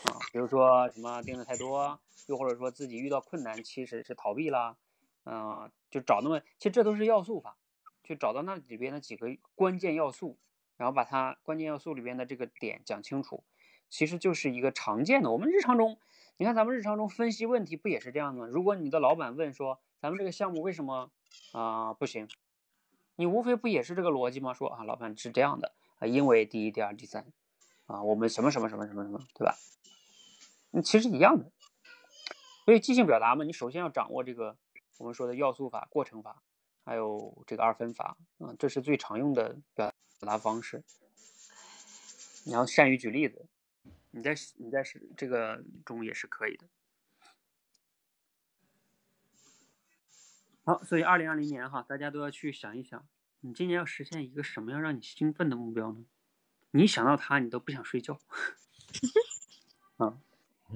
[0.05, 4.77] 啊，比如说什么定的太多，又或者说自己遇到困难其实是逃避啦，
[5.23, 7.57] 啊，就找那么，其实这都是要素法，
[8.03, 10.37] 去找到那里边的几个关键要素，
[10.77, 13.43] 然后把它关键要素里边的这个点讲清楚。
[13.89, 15.99] 其实就是一个常见的，我们日常中，
[16.37, 18.47] 你看咱们日常中分析问题不也是这样吗？
[18.47, 21.11] 如果你的老板问说，咱们这个项目为什么
[21.51, 22.27] 啊不行？
[23.15, 24.53] 你无非不也是这个逻辑吗？
[24.53, 27.25] 说啊，老板是这样的啊，因为第一、第二、第三
[27.85, 29.55] 啊，我们什么什么什么什么什么，对吧？
[30.71, 31.51] 你其实一样的。
[32.65, 34.57] 所以即兴表达嘛，你首先要掌握这个
[34.97, 36.41] 我们说的要素法、过程法，
[36.85, 40.83] 还有这个二分法啊，这是最常用的表表达方式。
[42.43, 43.47] 你要善于举例子。
[44.13, 44.83] 你在你在
[45.15, 46.65] 这个中也是可以的。
[50.63, 53.07] 好，所以二零二零年哈，大家都要去想一想，
[53.39, 56.05] 你今年要实现一个什么样让你兴奋的目标呢？
[56.71, 58.19] 你想到它，你都不想睡觉。
[59.97, 60.17] 啊，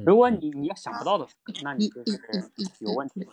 [0.05, 1.27] 如果你你要想不到的，
[1.63, 2.19] 那你就是
[2.79, 3.29] 有问题。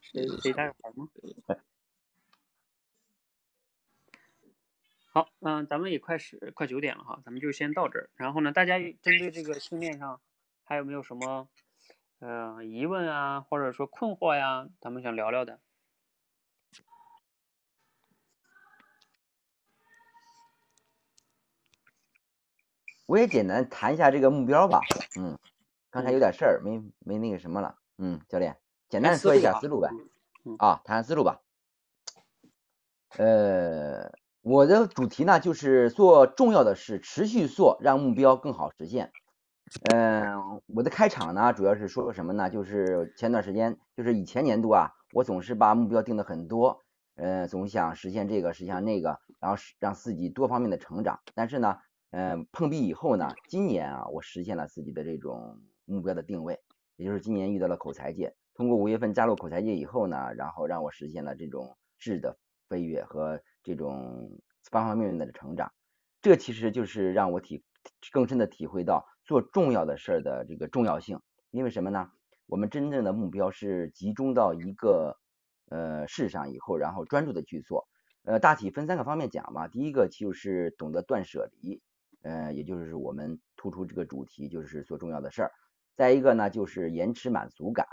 [0.00, 1.08] 谁谁带孩吗？
[5.06, 8.10] 好，嗯，咱们也快十快九点了哈，咱们就先到这儿。
[8.16, 10.20] 然后呢，大家针对这个训练上
[10.64, 11.48] 还有没有什么
[12.20, 15.60] 呃疑问啊，或者说困惑呀，咱们想聊聊的？
[23.06, 24.80] 我也简单谈一下这个目标吧。
[25.18, 25.38] 嗯，
[25.90, 27.76] 刚才有点事儿，没没那个什么了。
[27.98, 28.56] 嗯，教练，
[28.88, 29.90] 简单说一下思路呗。
[30.58, 31.42] 啊，谈思路吧。
[33.18, 34.10] 呃，
[34.40, 39.12] 我的主题呢就是做重要的事，持续做，让目标更好实现。
[39.92, 42.50] 嗯，我的开场呢主要是说什么呢？
[42.50, 46.80] 就是前段时间，就是以前年度啊，我总是把目标定的很多，
[47.16, 51.20] 呃，总想实现这个，实现那个，然后让自己多方面的成长。
[51.34, 51.76] 但是呢。
[52.16, 56.60] 嗯，碰壁以后呢，今年啊，我实现了自己的这种目标的定位，
[56.94, 62.38] 也就是今年遇到了口才界，通过五月份加入口才界以后呢，然后让我实现了这种质的
[62.68, 64.30] 飞跃和这种
[64.70, 65.72] 方方面面的成长。
[66.22, 67.64] 这其实就是让我体
[68.12, 71.20] 更深的体会到做重要的事儿的这个重要性。
[71.50, 72.10] 因为什么呢？
[72.46, 75.16] 我们真正的目标是集中到一个
[75.70, 77.88] 呃事上以后，然后专注的去做。
[78.22, 79.68] 呃，大体分三个方面讲嘛。
[79.68, 81.82] 第一个就是懂得断舍离。
[82.22, 85.52] 呃，也就是我们突出这个主题，就是做重要的事儿。
[85.94, 87.86] 再一个呢，就是延迟满足感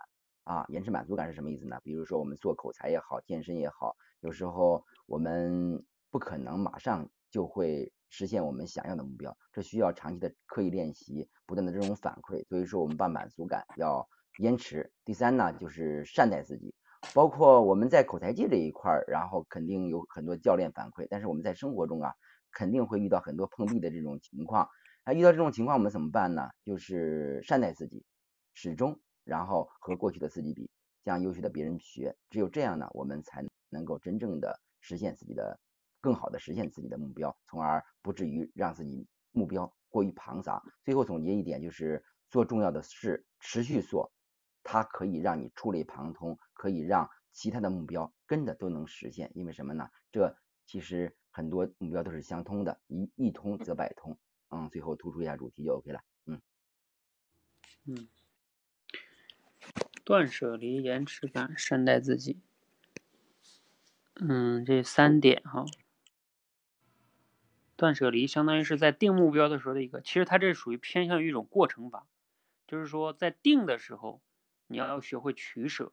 [0.45, 1.79] 啊，延迟满足感是什么意思呢？
[1.84, 12.45] 比如说我们做口才也好，健身也好，有时候我们不可能马上就会实现我们想要的目标，这需要长期的刻意练习，不断的这种反馈。
[12.47, 14.07] 所以说我们把满足感要
[14.38, 14.91] 延迟。
[15.03, 16.75] 第三呢，就是善待自己，
[17.15, 22.13] 包括我们在口才界这一块儿，然后肯定有很多教练反馈，但是我们在生活中啊。
[22.53, 24.67] 肯定会遇到很多碰壁的这种情况，
[25.05, 26.49] 那遇到这种情况我们怎么办呢？
[26.65, 28.03] 就是善待自己，
[28.53, 30.69] 始终然后和过去的自己比，
[31.05, 35.57] 向优秀的别人学，只有这样呢，我们才能够真正的实现自己的
[36.01, 40.61] 更好的实现自己的目标，从而不至于让自己目标过于庞杂。
[40.83, 44.11] 最后总结一点就是做重要的事，持续做，
[44.63, 49.31] 它可以让你触类旁通，可以让其他的目标跟着都能实现。
[49.35, 49.89] 因为什么呢？
[50.11, 50.35] 这
[50.65, 51.15] 其实。
[51.33, 54.17] 很多目标都是相通的，一一通则百通。
[54.49, 56.01] 嗯，最后突出一下主题就 OK 了。
[56.25, 56.41] 嗯
[57.85, 58.09] 嗯，
[60.03, 62.41] 断舍离、延迟感、善待自己。
[64.15, 65.63] 嗯，这三点哈。
[67.82, 72.05] 断舍离相当于是在定目标的时候的一个，其实它这属于偏向于一种过程法，
[72.67, 74.21] 就是说在定的时候
[74.67, 75.91] 你要学会取舍，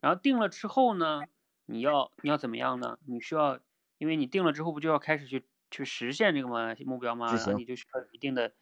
[0.00, 1.28] 然后定了之后呢，
[1.66, 2.98] 你要你要怎么样呢？
[3.06, 3.60] 你需要。
[3.96, 6.74] 因为你定了之后，不就要开始去去实现这个吗？
[6.84, 7.36] 目标吗？
[7.36, 8.52] 然后你就需要一定的，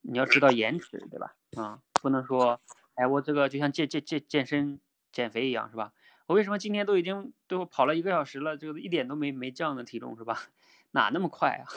[0.00, 1.36] 你要知道延迟，对吧？
[1.56, 2.60] 啊，不能说，
[2.94, 4.80] 哎，我这个就像健健健健身
[5.12, 5.92] 减肥一样，是吧？
[6.26, 10.40] 我为什么今天都已经都跑了一个小时了，这个一点都没没降的体重，是吧？
[10.92, 11.68] 哪那么快啊，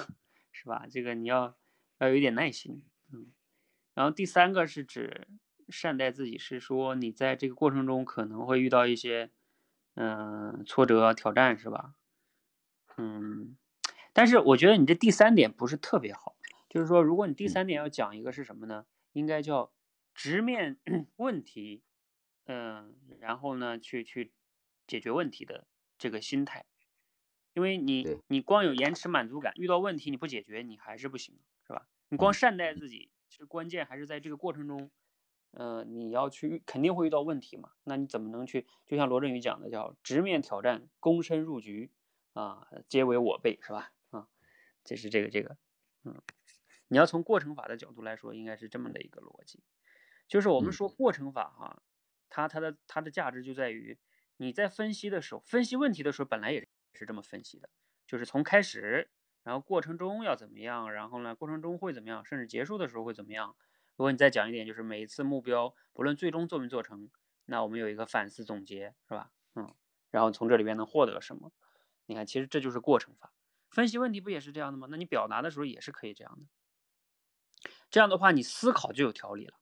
[0.52, 0.86] 是吧？
[0.90, 1.58] 这个你要
[2.00, 2.84] 要有一点耐心，
[3.14, 3.32] 嗯。
[3.94, 5.28] 然后第三个是指
[5.70, 9.32] 善待自己，是说你在这个过程中可能会遇到一些
[9.96, 11.96] 嗯挫折挑战，是吧？
[12.98, 13.58] 嗯，
[14.14, 16.36] 但是我觉得你这第三点不是特别好，
[16.70, 18.86] 就是说，如果你第三点要讲一个是什么呢？
[19.14, 19.74] 应该叫
[20.14, 20.80] 直面
[21.18, 21.84] 问题，
[22.46, 24.32] 嗯，然后呢，去去
[24.88, 26.66] 解决问题的这个心态，
[27.54, 31.88] 因为你你光有延迟满足感，遇到问题你不解决，你还是不行，是吧？
[32.10, 34.92] 你光善待自己，其实关键还是在这个过程中，
[35.52, 38.68] 呃，你要去肯定会遇到问题嘛，那你怎么能去？
[38.86, 41.92] 就像罗振宇讲的，叫直面挑战，躬身入局。
[42.34, 43.92] 啊，皆为我辈，是吧？
[44.12, 44.30] 啊，
[44.86, 45.58] 这是这个这个，
[46.06, 46.22] 嗯，
[46.88, 49.60] 你要从过程法的角度来说，应该是这么的一个逻辑，
[50.30, 51.84] 就是我们说过程法哈，
[52.30, 54.00] 它它的它的价值就在于
[54.38, 56.70] 你在分析的时候，分析问题的时候，本来也
[57.02, 57.68] 是这么分析的，
[58.06, 59.10] 就是从开始，
[59.42, 63.56] 然后过程中要怎么样，然后呢，过程中会怎么样，甚至结束的时候会怎么样。
[63.96, 67.10] 如果你再讲一点，就是每一次目标，不论最终做没做成，
[67.46, 69.32] 那我们有一个反思总结，是吧？
[69.56, 69.74] 嗯，
[70.12, 71.52] 然后从这里边能获得什么？
[72.06, 73.34] 你看，其实这就是过程法，
[73.70, 74.88] 分析问题不也是这样的吗？
[74.92, 76.48] 那你表达的时候也是可以这样的。
[77.90, 79.58] 这样的话，你思考就有条理了。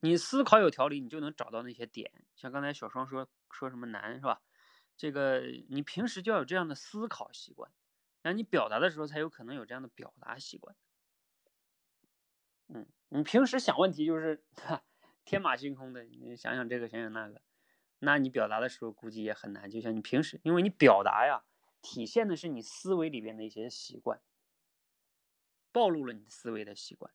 [0.00, 2.12] 你思考有条理，你就能找到那些点。
[2.36, 4.40] 像刚才小双说说什么难是吧？
[4.98, 5.40] 这个
[5.70, 7.70] 你平时就要有这样的思考习惯，
[8.20, 10.76] 然后你表达的时候才有可能有这样的表达习惯。
[12.66, 14.44] 嗯，你平时想问题就是
[15.24, 17.40] 天马行空的，你想想这个，想想那个，
[18.00, 19.70] 那你表达的时候估计也很难。
[19.70, 21.44] 就像你平时，因为你表达呀。
[21.80, 24.20] 体现的是你思维里边的一些习惯，
[25.70, 27.12] 暴露了你思维的习惯，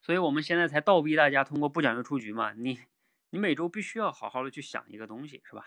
[0.00, 2.80] 所以我们现在才倒逼大家通过不讲究出局嘛，你
[3.34, 5.64] 你每周必须要好好的去想一个东西，是吧？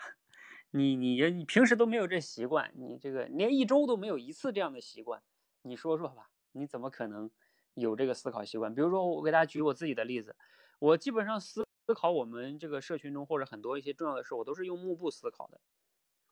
[0.70, 5.22] 你你你平时都没有这习惯，你这个连一周都没有一次这样的习惯，
[5.60, 7.30] 你说说吧，你怎么可能
[7.74, 8.74] 有这个思考习惯？
[8.74, 10.34] 比如说我给大家举我自己的例子，
[10.78, 15.60] 我基本上思思考我们这个社群中或者很多一些重要的事，我都是用幕布思考的。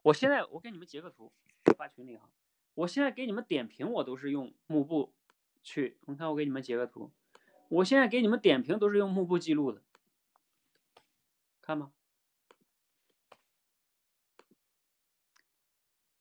[0.05, 1.31] 我现在我给你们截个图
[1.77, 2.31] 发群里哈，
[2.73, 5.13] 我现在给你们点评我都是用幕布
[5.63, 7.13] 去，你看我给你们截个图，
[7.69, 9.83] 我现在给你们点评都是用幕布记录的，
[11.67, 11.91] 看吗？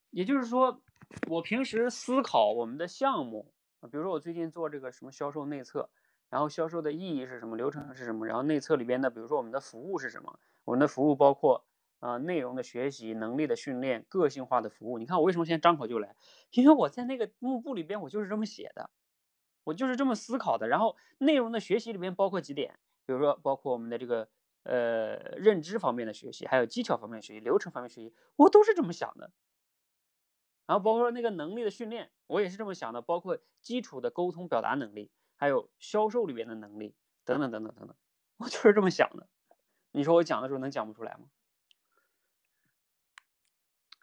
[0.09, 0.81] 也就是说，
[1.27, 3.53] 我平时思考我们的项目，
[3.91, 5.91] 比如说我最近做这个什么销售内测，
[6.31, 11.63] 然后销售的意义是什么，流程是什么，然后内测里边的，比如说我们的服务是什么，我们的服务包括
[11.99, 14.97] 啊内容的学习、能力的训练、个性化的服务。
[14.97, 16.15] 你看我为什么现在张口就来？
[16.49, 18.89] 因为我在那个幕布里边我就是这么写的，
[19.65, 20.67] 我就是这么思考的。
[20.67, 24.27] 然后内容的学习里边包括几点，比如说包括我们的这个
[24.65, 29.31] 呃认知方面的学习，还有技巧方面的学习、流程方面学习，我都是这么想的。
[30.67, 37.95] 然后包括说那个能力的训练，我也是这么想的，包括基础的沟通表达能力，还有销售里边的能力，等等等等等等，
[38.37, 39.27] 我就是这么想的。
[39.91, 41.29] 你说我讲的时候能讲不出来吗？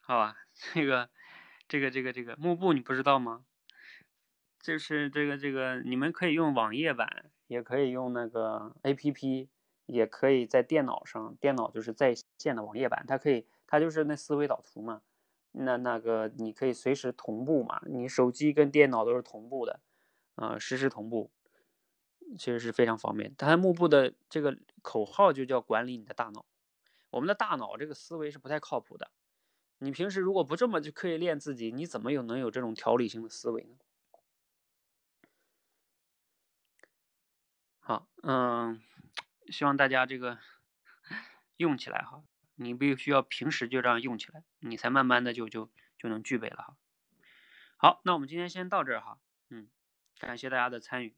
[0.01, 1.11] 好吧， 这个
[1.69, 3.45] 这个这个这个幕布你不知道吗？
[4.61, 9.49] 就是这个这个，你们可以用网页版，也可以用那个 APP，
[9.87, 15.03] 也可以在电脑上，电脑就是在线的网页版，它可以，它就是那思维导图嘛。
[15.53, 19.81] 那那个你可以随时同步嘛，你手机跟电脑都是同步的，
[20.37, 21.31] 啊，实时同步，
[22.39, 23.35] 其实是非常方便。
[23.37, 26.47] 它幕布的这个口号就叫管理你的大脑。
[27.11, 29.11] 我们的大脑这个思维是不太靠谱的，
[29.81, 33.77] 你平时如果不这么就可以练自己，你怎么有能有这种条理性的思维呢？
[37.81, 38.81] 好，嗯，
[39.53, 40.39] 希望大家这个
[41.57, 42.25] 用起来哈。
[42.57, 46.77] 你必须要平时就这样用起来，你才慢慢的就就就能具备了哈。
[47.77, 49.69] 好，那我们今天先到这儿哈，嗯，
[50.19, 51.15] 感谢大家的参与，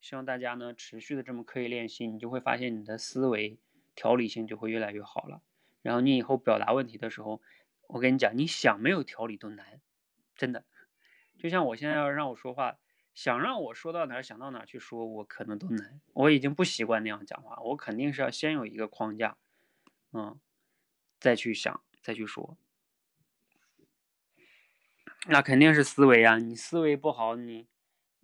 [0.00, 3.58] 希望大家呢持续的这么刻意练习，你就会发现你的思维
[3.94, 5.42] 条理性就会越来越好了。
[5.82, 7.42] 然后你以后表达问题的时候，
[7.88, 9.80] 我跟你讲，你想没有条理都难，
[10.36, 10.64] 真的。
[11.38, 12.78] 就像我现在要让我说话，
[13.14, 16.00] 想让我说到哪想到哪去说，我可能都难。
[16.12, 19.36] 我已经不习惯那样讲话，我肯定是要先有一个框架，
[20.12, 20.38] 嗯。
[21.20, 22.58] 再去想，再去说，
[25.26, 26.36] 那肯定是思维啊！
[26.36, 27.66] 你思维不好，你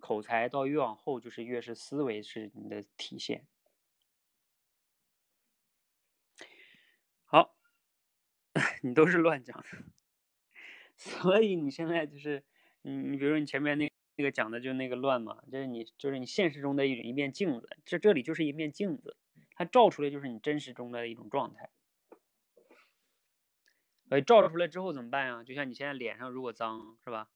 [0.01, 3.47] 口才到越往后就是越是思维是你的体现。
[7.25, 7.57] 好，
[8.83, 9.85] 你都是乱讲的，
[10.99, 12.45] 所以你现在就是，
[12.83, 13.90] 你你比如说你前面那
[14.21, 19.17] 那个讲的就那个乱嘛，就是你就是你现实中的一一面镜子，这这里就是一面镜子，
[19.55, 21.71] 它照出来就是你真实中的一种状态。
[24.15, 25.43] 以照出来之后怎么办呀？
[25.43, 27.31] 就像你现在脸上如果脏是吧？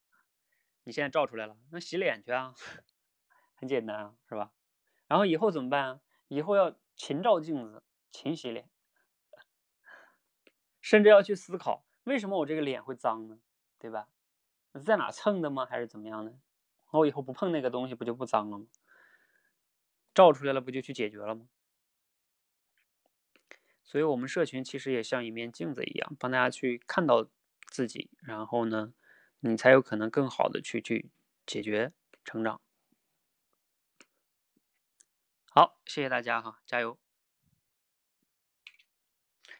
[0.83, 2.53] 你现在照出来了，那洗脸去啊，
[3.55, 4.51] 很简单啊，是吧？
[5.07, 6.01] 然后以后怎么办啊？
[6.27, 7.81] 以后要勤照镜子，
[8.11, 8.69] 勤洗脸，
[10.79, 13.39] 甚至要去思考为什么我这个脸会脏呢？
[13.79, 14.07] 对吧？
[14.85, 15.65] 在哪蹭的吗？
[15.65, 16.33] 还是怎么样呢
[16.99, 18.67] 我以后不碰那个东西不就不脏了吗？
[20.13, 21.47] 照出来了不就去解决了吗？
[23.83, 27.29] 所以，我们社群其实也像一面镜子一样，帮大家去看到
[27.69, 28.93] 自己，然后呢，
[29.39, 31.11] 你才有可能更好的去去
[31.45, 31.93] 解决
[32.23, 32.59] 成长。
[35.49, 36.99] 好，谢谢大家哈，加油！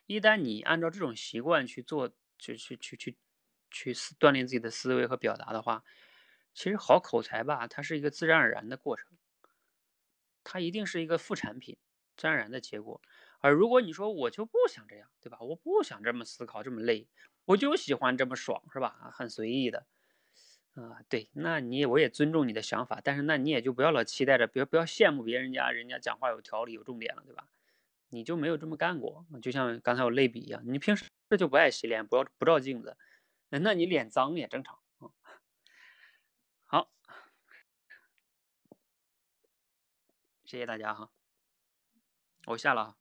[0.07, 3.17] 一旦你按照这种习惯去做，去去去去
[3.71, 5.83] 去锻炼自己的思维和表达的话，
[6.55, 9.07] 其实好口才吧，它是一个自然而然的过程，
[10.43, 11.77] 它一定是一个副产品，
[12.15, 13.01] 自然而然的结果。
[13.41, 15.37] 而如果你说我就不想这样，对吧？
[15.41, 17.07] 我不想这么思考，这么累，
[17.45, 19.11] 我就喜欢这么爽，是吧？
[19.13, 19.85] 很随意的，
[20.75, 27.47] 啊，对，那你我也尊重你的想法，但是那你也就不要老期待着，别不要羡慕别人家，人家讲话有条理、有重点了，对吧？
[28.09, 31.05] 你就没有这么干过，就像刚才我类比一样，你平时
[31.37, 32.97] 就不爱洗脸，不要不照镜子，
[33.49, 35.11] 那你脸脏也正常啊。
[36.67, 36.89] 好，
[40.45, 41.09] 谢谢大家哈，
[42.45, 42.97] 我下了。